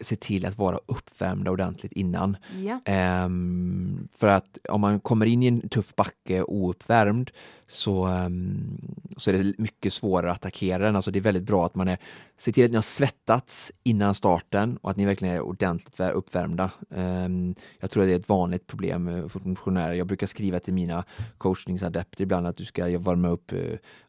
se 0.02 0.16
till 0.16 0.46
att 0.46 0.58
vara 0.58 0.80
uppvärmda 0.86 1.52
ordentligt 1.52 1.92
innan. 1.92 2.38
Ja. 2.66 2.80
Ehm, 2.86 4.08
för 4.18 4.28
att 4.28 4.58
om 4.70 4.82
man 4.82 5.00
kommer 5.00 5.26
in 5.26 5.44
i 5.44 5.48
en 5.48 5.70
tuff 5.70 5.96
backe 5.96 6.44
ouppvärmd 6.44 7.32
så, 7.68 8.04
ehm, 8.06 8.78
så 9.18 9.30
är 9.32 9.34
det 9.44 9.54
mycket 9.60 9.94
svårare 9.94 10.32
att 10.32 10.38
attackera 10.38 10.84
den. 10.86 10.96
Alltså 10.96 11.12
det 11.12 11.20
är 11.20 11.24
väldigt 11.24 11.44
bra 11.44 11.66
att 11.66 11.76
man 11.76 11.88
är, 11.88 11.98
ser 12.38 12.52
till 12.52 12.66
att 12.66 12.72
ni 12.72 12.78
har 12.78 12.82
svettats 12.82 13.72
innan 13.84 14.14
starten 14.16 14.78
och 14.78 14.90
att 14.92 14.98
ni 14.98 15.06
verkligen 15.06 15.36
är 15.36 15.42
ordentligt 15.42 15.96
vä- 15.98 16.12
uppvärmda. 16.12 16.72
Ehm, 16.96 17.56
jag 17.80 17.92
tror 17.92 18.04
att 18.04 18.10
det 18.10 18.14
är 18.14 18.20
ett 18.20 18.30
vanligt 18.30 18.68
problem 18.68 19.08
eh, 19.08 19.28
för 19.28 19.40
motionärer. 19.40 19.94
Jag 19.94 20.08
brukar 20.08 20.28
skriva 20.28 20.60
till 20.60 20.74
mina 20.74 21.04
coachningsadepter 21.38 22.24
ibland 22.24 22.48
att 22.48 22.58
du 22.58 22.66
ska 22.66 22.86
värma 23.00 23.30
upp 23.30 23.52
eh, 23.52 23.60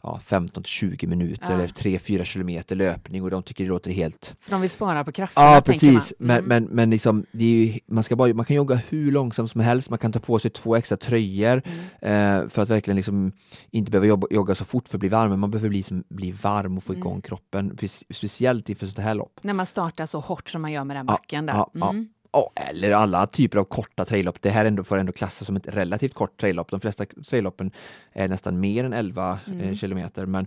ja, 0.03 0.20
15 0.24 0.62
till 0.62 0.70
20 0.70 1.07
minuter 1.07 1.44
Ja. 1.48 1.55
eller 1.55 1.66
3-4 1.66 2.24
kilometer 2.24 2.76
löpning 2.76 3.22
och 3.22 3.31
de 3.31 3.42
tycker 3.42 3.64
det 3.64 3.70
låter 3.70 3.90
helt 3.90 4.35
För 4.40 4.50
de 4.50 4.61
vill 4.61 4.70
spara 4.70 5.05
på 5.05 5.12
krafterna, 5.12 5.46
Ja 5.46 5.61
precis, 5.81 6.14
men, 6.19 6.37
Mm. 6.38 6.49
men, 6.49 6.64
men 6.64 6.90
liksom, 6.90 7.25
ju, 7.33 7.79
man, 7.87 8.05
ska 8.05 8.16
bara, 8.16 8.35
man 8.35 8.45
kan 8.45 8.57
jogga 8.57 8.75
hur 8.75 9.12
långsamt 9.12 9.51
som 9.51 9.61
helst, 9.61 9.90
man 9.90 9.99
kan 9.99 10.12
ta 10.12 10.19
på 10.19 10.38
sig 10.38 10.51
två 10.51 10.77
extra 10.77 10.97
tröjor 10.97 11.62
Mm. 12.01 12.43
eh, 12.43 12.49
för 12.49 12.62
att 12.62 12.71
verkligen 12.71 12.97
liksom 12.97 13.33
inte 13.71 13.90
behöva 13.90 14.07
jobba, 14.07 14.27
jogga 14.31 14.55
så 14.55 14.64
fort 14.64 14.88
för 14.88 14.97
att 14.97 15.01
bli 15.01 15.09
varm, 15.09 15.31
men 15.31 15.38
man 15.40 15.51
behöver 15.51 15.69
bli, 15.69 15.83
som, 15.83 16.05
bli 16.09 16.33
varm 16.33 16.77
och 16.77 16.85
få 16.85 16.93
Mm. 16.93 17.01
igång 17.01 17.21
kroppen, 17.23 17.73
Pre- 17.77 18.05
speciellt 18.14 18.69
inför 18.69 18.87
sånt 18.87 18.99
här 18.99 19.14
lopp. 19.14 19.40
När 19.43 19.53
man 19.55 19.66
startar 19.66 20.07
så 20.07 20.21
hårt 20.21 20.49
som 20.51 20.62
man 20.62 20.73
gör 20.73 20.85
med 20.85 20.97
den 20.97 21.07
Ja, 21.09 21.12
backen 21.12 21.47
där. 21.47 21.53
ja, 21.55 21.71
ja. 21.75 21.95
Mm. 22.33 22.45
Ja, 22.45 22.53
eller 22.57 22.93
alla 22.93 23.27
typer 23.27 23.59
av 23.59 23.64
korta 23.64 24.05
traillopp. 24.05 24.43
Det 24.43 24.51
här 24.51 24.64
ändå 24.64 24.85
får 24.85 24.99
ändå 24.99 25.12
klassas 25.12 25.47
som 25.47 25.57
ett 25.57 25.69
relativt 25.69 26.14
kort 26.14 26.40
traillopp. 26.40 26.71
De 26.71 26.81
flesta 26.81 27.05
trailloppen 27.29 27.71
är 28.12 28.29
nästan 28.29 28.61
mer 28.61 28.85
än 28.85 28.93
11 28.93 29.38
Mm. 29.47 29.61
eh, 29.61 29.75
kilometer. 29.75 30.27
Men, 30.27 30.47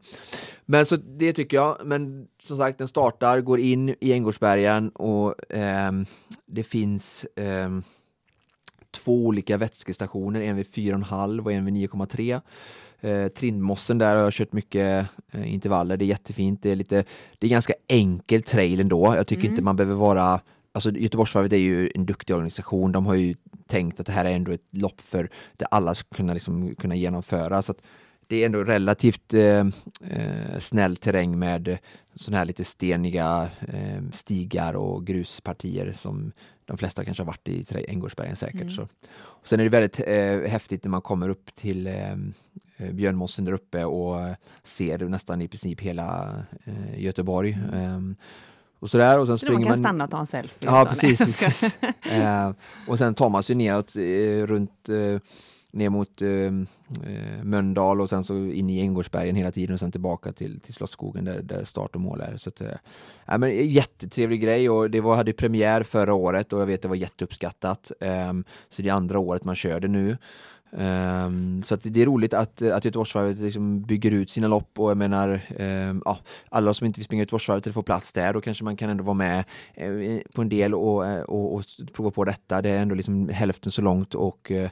men 0.65 0.86
så 0.86 0.96
det 0.96 1.34
tycker 1.34 1.58
jag. 1.58 1.78
Men 1.86 2.28
som 2.43 2.58
sagt, 2.58 2.78
den 2.78 2.88
startar, 2.88 3.41
går 3.41 3.60
in 3.60 3.96
i 4.00 4.13
Änggårdsbergen 4.13 4.89
och 4.89 5.36
ehm, 5.50 6.06
det 6.46 6.63
finns 6.63 7.26
ehm, 7.36 7.84
två 8.91 9.26
olika 9.26 9.58
vätskestationer, 9.58 10.41
en 10.41 10.56
vid 10.56 10.65
4,5 10.67 11.39
och 11.46 11.52
en 11.52 11.65
vid 11.65 11.74
9,3. 11.74 12.41
Eh, 13.02 13.28
Trindmossen 13.28 13.98
där 13.98 14.15
har 14.15 14.24
jag 14.24 14.34
kört 14.34 14.54
mycket 14.54 15.08
eh, 15.32 15.54
intervaller, 15.54 15.98
det 15.98 16.06
är 16.06 16.08
jättefint. 16.08 16.63
Det 16.63 16.72
är, 16.72 16.76
lite, 16.76 17.04
det 17.39 17.48
är 17.48 17.52
ganska 17.52 17.74
enkel 17.88 18.41
trail 18.41 18.80
ändå. 18.80 19.15
Jag 19.15 19.28
tycker 19.28 19.41
Mm. 19.43 19.52
inte 19.54 19.63
man 19.63 19.76
behöver 19.76 19.96
vara 19.96 20.41
Alltså 20.76 20.92
Göteborgsvarvet 20.92 21.54
är 21.54 21.58
ju 21.58 21.92
en 21.96 22.06
duktig 22.06 22.36
organisation. 22.36 22.92
De 22.92 23.06
har 23.06 23.16
ju 23.16 23.36
tänkt 23.68 24.00
att 24.00 24.06
det 24.06 24.12
här 24.12 24.26
är 24.26 24.32
ändå 24.32 24.52
ett 24.52 24.68
lopp 24.72 25.02
för 25.02 25.30
där 25.58 25.68
alla 25.72 25.96
ska 25.96 26.16
kunna, 26.16 26.34
liksom, 26.34 26.76
kunna 26.76 26.96
genomföra. 26.96 27.62
Så 27.62 27.74
det 28.28 28.42
är 28.42 28.46
ändå 28.46 28.64
relativt 28.64 29.34
eh, 29.34 29.66
eh, 30.10 30.60
snäll 30.60 30.96
terräng 30.96 31.40
med 31.40 31.78
sådana 32.16 32.38
här 32.38 32.46
lite 32.46 32.64
steniga 32.64 33.50
eh, 33.68 34.02
stigar 34.14 34.74
och 34.74 35.08
gruspartier 35.08 35.92
som 35.92 36.32
de 36.66 36.78
flesta 36.78 37.06
kanske 37.06 37.24
har 37.24 37.28
varit 37.28 37.50
i 37.50 37.66
Änggårdsbergen 37.88 38.36
säkert. 38.36 38.62
Mm. 38.62 38.72
Så. 38.72 38.88
Och 39.16 39.48
sen 39.48 39.60
är 39.60 39.64
det 39.64 39.70
väldigt 39.70 40.00
eh, 40.00 40.52
häftigt 40.52 40.84
när 40.84 40.92
man 40.92 41.02
kommer 41.02 41.30
upp 41.30 41.56
till 41.56 41.88
eh, 41.88 42.12
eh, 42.78 42.92
Björnmossen 42.92 43.46
där 43.46 43.52
uppe 43.52 43.86
och 43.86 44.22
eh, 44.22 44.36
ser 44.64 44.98
nästan 44.98 45.42
i 45.42 45.48
princip 45.48 45.82
hela 45.82 46.36
eh, 46.64 47.04
Göteborg. 47.04 47.58
Eh, 47.74 48.00
och 48.84 48.89
sådär 48.89 49.19
och 49.19 49.28
sen 49.28 49.38
Så 49.38 49.46
man 49.46 49.52
springer 49.52 49.63
kan 49.63 49.69
man 49.69 49.78
stanna 49.78 50.04
och 50.04 50.12
ta 50.12 50.19
en 50.19 50.26
selfie. 50.26 50.69
Ja, 50.69 50.84
så. 50.84 50.89
precis. 50.89 51.39
Precis. 51.39 51.76
eh, 52.12 52.52
och 52.88 52.98
sen 52.98 53.15
tar 53.15 53.30
man 53.30 53.43
sig 53.43 53.56
neråt 53.56 53.96
eh, 53.96 54.48
runt 54.48 54.89
eh, 54.89 55.22
ner 55.72 55.89
mot 55.89 56.22
eh, 56.22 56.30
eh, 56.30 57.43
Mölndal 57.43 58.02
och 58.02 58.10
sen 58.10 58.24
så 58.24 58.38
in 58.38 58.69
i 58.69 58.80
Änggårdsbergen 58.82 59.36
hela 59.36 59.52
tiden 59.52 59.74
och 59.74 59.80
sen 59.80 59.91
tillbaka 59.91 60.32
till, 60.32 60.60
till 60.60 60.74
Slottsskogen 60.74 61.26
där, 61.26 61.41
där 61.41 61.65
start 61.65 61.96
och 61.96 62.02
mål 62.02 62.22
är. 62.22 62.38
Så 62.38 62.50
att, 62.50 62.62
eh, 62.62 62.67
men, 63.26 63.43
en 63.43 63.69
jättetrevlig 63.69 64.41
grej 64.41 64.69
och 64.69 64.89
det 64.89 65.02
var, 65.02 65.15
hade 65.15 65.34
premiär 65.34 65.84
förra 65.84 66.13
året 66.13 66.54
och 66.54 66.62
jag 66.62 66.65
vet 66.65 66.82
det 66.82 66.88
var 66.88 66.96
jätteuppskattat. 66.96 67.91
Ehm, 68.00 68.43
så 68.69 68.82
det 68.82 68.89
är 68.89 68.93
andra 68.93 69.19
året 69.19 69.43
man 69.43 69.56
kör 69.56 69.80
det 69.80 69.88
nu. 69.88 70.17
Um, 70.76 71.64
så 71.64 71.74
att 71.74 71.82
det 71.84 72.02
är 72.02 72.06
roligt 72.06 72.34
att, 72.34 72.62
att 72.62 72.86
Göteborgsvarvet 72.86 73.38
liksom 73.38 73.82
bygger 73.82 74.12
ut 74.12 74.30
sina 74.30 74.48
lopp 74.48 74.80
och 74.80 74.90
jag 74.90 74.98
menar, 74.98 75.42
um, 75.60 76.02
ja, 76.06 76.20
alla 76.50 76.74
som 76.74 76.88
inte 76.88 77.00
vill 77.00 77.06
springa 77.06 77.22
Göteborgsvarvet 77.22 77.66
eller 77.66 77.74
få 77.74 77.84
plats 77.84 78.14
där, 78.14 78.34
då 78.34 78.42
kanske 78.42 78.64
man 78.64 78.78
kan 78.78 78.90
ändå 78.90 79.04
vara 79.04 79.14
med 79.14 79.44
uh, 79.82 80.20
på 80.36 80.42
en 80.42 80.50
del 80.50 80.74
och, 80.74 81.04
uh, 81.04 81.22
och, 81.22 81.56
och 81.56 81.64
prova 81.94 82.12
på 82.12 82.24
detta. 82.24 82.62
Det 82.62 82.70
är 82.70 82.82
ändå 82.82 82.96
liksom 82.96 83.30
hälften 83.30 83.72
så 83.72 83.82
långt 83.82 84.16
och 84.16 84.52
uh, 84.52 84.70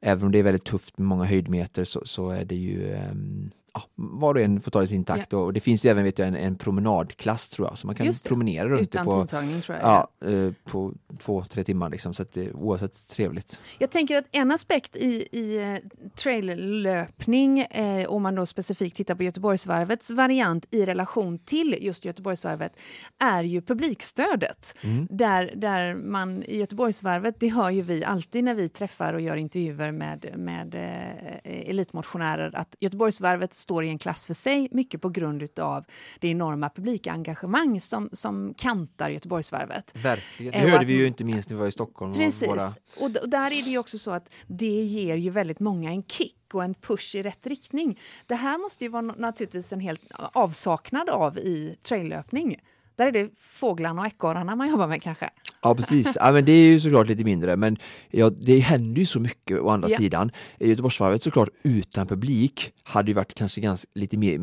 även 0.00 0.24
om 0.24 0.32
det 0.32 0.38
är 0.38 0.42
väldigt 0.42 0.64
tufft 0.64 0.98
med 0.98 1.06
många 1.06 1.24
höjdmeter 1.24 1.84
så, 1.84 2.02
så 2.04 2.30
är 2.30 2.44
det 2.44 2.56
ju 2.56 2.94
um, 2.94 3.50
ja, 3.74 3.82
var 3.94 4.34
och 4.34 4.40
en 4.40 4.60
får 4.60 4.70
ta 4.70 4.78
det 4.78 4.84
i 4.84 4.88
sin 4.88 5.04
takt 5.04 5.32
och 5.32 5.52
det 5.52 5.60
finns 5.60 5.84
ju 5.84 5.90
även 5.90 6.04
vet 6.04 6.18
jag, 6.18 6.28
en, 6.28 6.34
en 6.34 6.56
promenadklass 6.56 7.48
tror 7.48 7.68
jag, 7.68 7.78
så 7.78 7.86
man 7.86 7.96
kan 7.96 8.14
promenera 8.24 8.68
runt 8.68 8.80
Utan 8.80 9.06
det 9.06 9.12
på, 9.12 9.26
tror 9.26 9.78
jag. 9.78 9.82
ja, 9.82 10.08
eh, 10.28 10.52
på 10.64 10.92
två, 11.18 11.44
tre 11.44 11.64
timmar 11.64 11.90
liksom, 11.90 12.14
så 12.14 12.22
att 12.22 12.32
det 12.32 12.44
är 12.44 12.56
oavsett 12.56 13.08
trevligt. 13.08 13.58
Jag 13.78 13.90
tänker 13.90 14.18
att 14.18 14.24
en 14.32 14.50
aspekt 14.50 14.96
i, 14.96 15.28
i 15.32 15.56
eh, 15.56 15.90
traillöpning, 16.16 17.60
eh, 17.60 18.08
om 18.08 18.22
man 18.22 18.34
då 18.34 18.46
specifikt 18.46 18.96
tittar 18.96 19.14
på 19.14 19.22
Göteborgsvarvets 19.22 20.10
variant 20.10 20.66
i 20.70 20.86
relation 20.86 21.38
till 21.38 21.78
just 21.80 22.04
Göteborgsvarvet, 22.04 22.72
är 23.18 23.42
ju 23.42 23.62
publikstödet. 23.62 24.74
Mm. 24.80 25.08
Där, 25.10 25.52
där 25.56 25.94
man 25.94 26.42
i 26.42 26.58
Göteborgsvarvet, 26.58 27.40
det 27.40 27.48
hör 27.48 27.70
ju 27.70 27.82
vi 27.82 28.04
alltid 28.04 28.44
när 28.44 28.54
vi 28.54 28.68
träffar 28.68 29.14
och 29.14 29.20
gör 29.20 29.36
intervjuer 29.36 29.92
med, 29.92 30.26
med 30.36 30.74
eh, 30.74 31.68
elitmotionärer, 31.70 32.56
att 32.56 32.76
Göteborgsvarvet 32.80 33.54
står 33.60 33.84
i 33.84 33.88
en 33.88 33.98
klass 33.98 34.26
för 34.26 34.34
sig, 34.34 34.68
mycket 34.70 35.00
på 35.02 35.08
grund 35.08 35.58
av 35.58 35.84
det 36.20 36.28
enorma 36.28 36.70
publikengagemang 36.70 37.80
som, 37.80 38.08
som 38.12 38.54
kantar 38.56 39.10
Göteborgsvarvet. 39.10 39.90
Verkligen. 39.94 40.52
Det 40.52 40.58
Eh, 40.58 40.64
och 40.64 40.70
hörde 40.70 40.82
att- 40.82 40.88
vi 40.88 40.92
ju 40.92 41.06
inte 41.06 41.24
minst 41.24 41.50
när 41.50 41.56
vi 41.56 41.60
var 41.60 41.68
i 41.68 41.72
Stockholm. 41.72 42.12
och 42.12 42.18
Precis. 42.18 42.48
Våra... 42.48 42.66
Och, 42.96 43.16
och 43.22 43.28
där 43.28 43.46
är 43.50 43.62
det 43.62 43.70
ju 43.70 43.78
också 43.78 43.98
så 43.98 44.10
att 44.10 44.30
det 44.46 44.82
ger 44.84 45.16
ju 45.16 45.30
väldigt 45.30 45.60
många 45.60 45.90
en 45.90 46.02
kick 46.02 46.36
och 46.52 46.64
en 46.64 46.74
push 46.74 47.14
i 47.14 47.22
rätt 47.22 47.46
riktning. 47.46 48.00
Det 48.26 48.34
här 48.34 48.58
måste 48.58 48.84
ju 48.84 48.88
vara 48.90 49.02
naturligtvis 49.02 49.72
en 49.72 49.80
helt 49.80 50.00
avsaknad 50.32 51.08
av 51.10 51.38
i 51.38 51.76
traillöpning. 51.82 52.56
Där 53.00 53.06
är 53.06 53.12
det 53.12 53.30
fåglarna 53.38 54.00
och 54.00 54.06
ekorrarna 54.06 54.56
man 54.56 54.68
jobbar 54.68 54.88
med 54.88 55.02
kanske. 55.02 55.30
Ja 55.62 55.74
precis, 55.74 56.16
ja, 56.20 56.32
men 56.32 56.44
det 56.44 56.52
är 56.52 56.66
ju 56.66 56.80
såklart 56.80 57.08
lite 57.08 57.24
mindre 57.24 57.56
men 57.56 57.76
ja, 58.10 58.30
det 58.30 58.58
händer 58.58 59.00
ju 59.00 59.06
så 59.06 59.20
mycket 59.20 59.60
å 59.60 59.68
andra 59.68 59.88
Ja. 59.88 59.96
sidan. 59.96 60.30
Göteborgsvarvet 60.58 61.22
såklart 61.22 61.48
utan 61.62 62.06
publik 62.06 62.72
hade 62.82 63.10
ju 63.10 63.14
varit 63.14 63.34
kanske 63.34 63.60
ganska 63.60 63.88
lite 63.94 64.18
mer, 64.18 64.38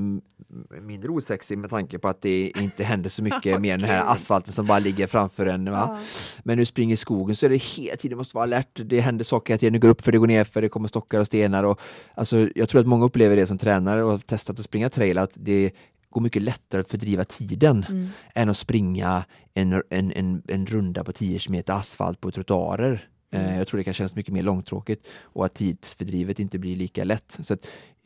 mindre 0.82 1.10
osexig 1.10 1.58
med 1.58 1.70
tanke 1.70 2.00
på 2.00 2.08
att 2.08 2.22
det 2.22 2.52
inte 2.62 2.84
händer 2.84 3.10
så 3.10 3.24
mycket 3.24 3.62
mer 3.62 3.74
än 3.74 3.80
den 3.80 3.89
här 3.89 4.04
asfalten 4.12 4.54
som 4.54 4.65
bara 4.65 4.80
ligger 4.80 5.08
framför 5.08 5.46
en. 5.46 5.72
Va? 5.72 6.00
Men 6.43 6.58
du 6.58 6.65
springer 6.65 6.93
i 6.93 6.98
skogen 6.98 7.36
så 7.36 7.46
är 7.46 7.50
det 7.50 7.58
hela 7.63 7.96
tiden, 7.96 8.17
måste 8.17 8.36
vara 8.36 8.43
alert, 8.43 8.80
det 8.86 9.00
händer 9.00 9.26
saker 9.26 9.54
hela 9.54 9.60
tiden, 9.60 9.74
det 9.74 9.80
går 9.80 9.89
upp 9.89 10.02
för 10.02 10.12
det 10.12 10.17
går 10.17 10.28
ner 10.28 10.43
för 10.43 10.62
det 10.62 10.70
kommer 10.70 10.88
stockar 10.88 11.20
och 11.20 11.28
stenar. 11.28 11.63
Och, 11.63 11.80
alltså, 12.15 12.50
jag 12.56 12.70
tror 12.70 12.82
att 12.82 12.88
många 12.88 13.06
upplever 13.06 13.36
det 13.36 13.48
som 13.48 13.58
tränare 13.58 14.04
och 14.04 14.12
har 14.12 14.20
testat 14.20 14.60
att 14.60 14.65
springa 14.65 14.89
trail, 14.89 15.17
att 15.17 15.32
det 15.34 15.72
går 16.17 16.23
mycket 16.23 16.41
lättare 16.41 16.82
att 16.82 16.89
fördriva 16.89 17.25
tiden 17.25 17.86
Mm. 17.89 18.10
än 18.36 18.49
att 18.49 18.58
springa 18.58 19.25
en, 19.53 19.82
en, 19.89 20.12
en, 20.12 20.41
en 20.47 20.65
runda 20.65 21.03
på 21.03 21.12
10 21.12 21.39
km 21.39 21.62
asfalt 21.67 22.21
på 22.21 22.32
trottoarer. 22.32 23.08
Mm. 23.32 23.45
Eh, 23.49 23.58
Jag 23.58 23.67
tror 23.67 23.77
det 23.77 23.84
kan 23.84 23.93
kännas 23.93 24.15
mycket 24.15 24.34
mer 24.34 24.43
långtråkigt 24.43 25.08
och 25.21 25.45
att 25.45 25.53
tidsfördrivet 25.56 26.39
inte 26.39 26.60
blir 26.60 26.75
lika 26.75 27.03
lätt. 27.03 27.38
Så 27.43 27.58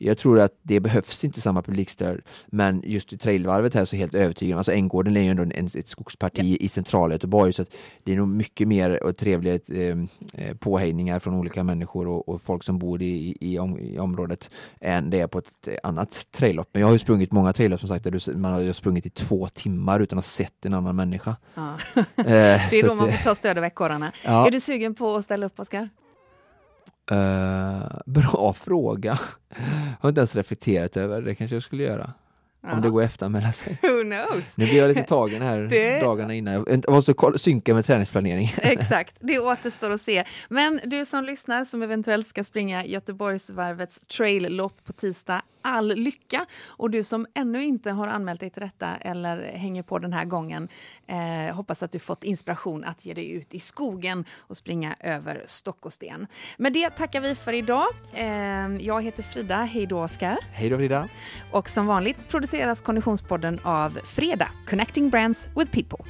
jag 0.04 0.18
tror 0.18 0.40
att 0.40 0.52
det 0.62 0.80
behövs 0.80 1.24
inte 1.24 1.40
samma 1.40 1.62
publikstöd. 1.62 2.20
Men 2.46 2.82
just 2.84 3.12
i 3.12 3.18
trailvarvet 3.18 3.74
här 3.74 3.84
så 3.84 3.96
är 3.96 3.98
jag 3.98 4.00
helt 4.00 4.14
övertygad 4.14 4.58
alltså 4.58 4.72
Änggården 4.72 5.16
är 5.16 5.20
ju 5.20 5.28
ändå 5.28 5.42
en, 5.42 5.66
ett 5.74 5.88
skogsparti 5.88 6.56
i 6.60 6.68
centrala 6.68 7.14
Göteborg 7.14 7.52
så 7.52 7.62
att 7.62 7.68
det 8.04 8.12
är 8.12 8.16
nog 8.16 8.28
mycket 8.28 8.68
mer 8.68 9.02
och 9.02 9.16
trevliga 9.16 9.54
eh, 9.54 9.98
eh, 10.34 10.56
påhejningar 10.56 11.18
från 11.18 11.34
olika 11.34 11.64
människor 11.64 12.08
och, 12.08 12.28
och 12.28 12.42
folk 12.42 12.64
som 12.64 12.78
bor 12.78 13.02
i, 13.02 13.36
i, 13.40 13.58
om, 13.58 13.78
i 13.78 13.98
området 13.98 14.50
än 14.80 15.10
det 15.10 15.20
är 15.20 15.26
på 15.26 15.38
ett 15.38 15.68
annat 15.82 16.26
traillopp. 16.30 16.68
Men 16.72 16.80
jag 16.80 16.86
har 16.86 16.92
ju 16.92 16.98
sprungit 16.98 17.32
många 17.32 17.52
traillopp 17.52 17.80
som 17.80 17.88
sagt 17.88 18.04
där 18.04 18.36
man 18.36 18.52
har 18.52 18.72
sprungit 18.72 19.06
i 19.06 19.10
två 19.10 19.48
timmar 19.48 20.00
utan 20.00 20.18
att 20.18 20.24
ha 20.24 20.28
sett 20.30 20.66
en 20.66 20.74
annan 20.74 20.96
människa. 20.96 21.36
Ja. 21.54 21.74
Eh, 21.96 22.04
Det 22.16 22.78
är 22.78 22.88
då 22.88 22.94
man 22.94 23.12
får 23.12 23.24
ta 23.24 23.34
stöd 23.34 23.58
av 23.58 23.64
ekorrarna. 23.64 24.12
ja. 24.24 24.46
Är 24.46 24.50
du 24.50 24.60
sugen 24.60 24.94
på 24.94 25.14
att 25.14 25.24
ställa 25.24 25.46
upp, 25.46 25.60
Oskar? 25.60 25.88
Eh, 27.10 27.82
bra 28.06 28.52
fråga. 28.52 29.18
Har 30.00 30.08
inte 30.08 30.20
ens 30.20 30.36
reflekterat 30.36 30.96
över 30.96 31.22
det 31.22 31.34
kanske 31.34 31.56
jag 31.56 31.62
skulle 31.62 31.82
göra. 31.82 32.12
Om 32.62 32.80
det 32.82 32.90
går 32.90 33.02
att 33.02 33.06
efteranmäla 33.08 33.52
sig. 33.52 33.78
Who 33.82 34.02
knows? 34.02 34.56
Nu 34.56 34.64
blir 34.64 34.78
jag 34.78 34.88
lite 34.88 35.02
tagen 35.02 35.42
här 35.42 35.60
Det- 35.70 36.00
dagarna 36.00 36.34
innan. 36.34 36.54
Jag 36.68 36.90
måste 36.90 37.14
synka 37.36 37.74
med 37.74 37.84
träningsplanering. 37.84 38.54
Exakt, 38.62 39.14
det 39.20 39.38
återstår 39.38 39.90
att 39.90 40.02
se. 40.02 40.24
Men 40.48 40.80
du 40.84 41.04
som 41.04 41.24
lyssnar, 41.24 41.64
som 41.64 41.82
eventuellt 41.82 42.26
ska 42.26 42.44
springa 42.44 42.84
Göteborgsvarvets 42.84 44.00
traillopp 44.16 44.84
på 44.84 44.92
tisdag, 44.92 45.42
all 45.64 45.94
lycka! 45.94 46.46
Och 46.66 46.90
du 46.90 47.04
som 47.04 47.26
ännu 47.34 47.62
inte 47.62 47.90
har 47.90 48.08
anmält 48.08 48.40
dig 48.40 48.50
till 48.50 48.62
detta 48.62 48.88
eller 49.00 49.42
hänger 49.52 49.82
på 49.82 49.98
den 49.98 50.12
här 50.12 50.24
gången, 50.24 50.68
eh, 51.06 51.54
hoppas 51.54 51.82
att 51.82 51.92
du 51.92 51.98
fått 51.98 52.24
inspiration 52.24 52.84
att 52.84 53.04
ge 53.06 53.14
dig 53.14 53.30
ut 53.30 53.54
i 53.54 53.60
skogen 53.60 54.24
och 54.38 54.56
springa 54.56 54.96
över 55.00 55.42
stock 55.46 55.86
och 55.86 55.92
sten. 55.92 56.26
Med 56.58 56.72
det 56.72 56.90
tackar 56.90 57.20
vi 57.20 57.34
för 57.34 57.52
idag. 57.52 57.86
Eh, 58.14 58.26
jag 58.80 59.02
heter 59.02 59.22
Frida, 59.22 59.56
hej 59.56 59.86
då 59.86 60.00
Oskar. 60.02 60.38
Hej 60.52 60.68
då 60.68 60.76
Frida! 60.76 61.08
Och 61.52 61.68
som 61.70 61.86
vanligt 61.86 62.28
produceras 62.52 62.82
Konditionspodden 62.82 63.58
av 63.62 63.98
Freda, 64.04 64.48
Connecting 64.66 65.10
Brands 65.10 65.48
with 65.54 65.70
People. 65.72 66.04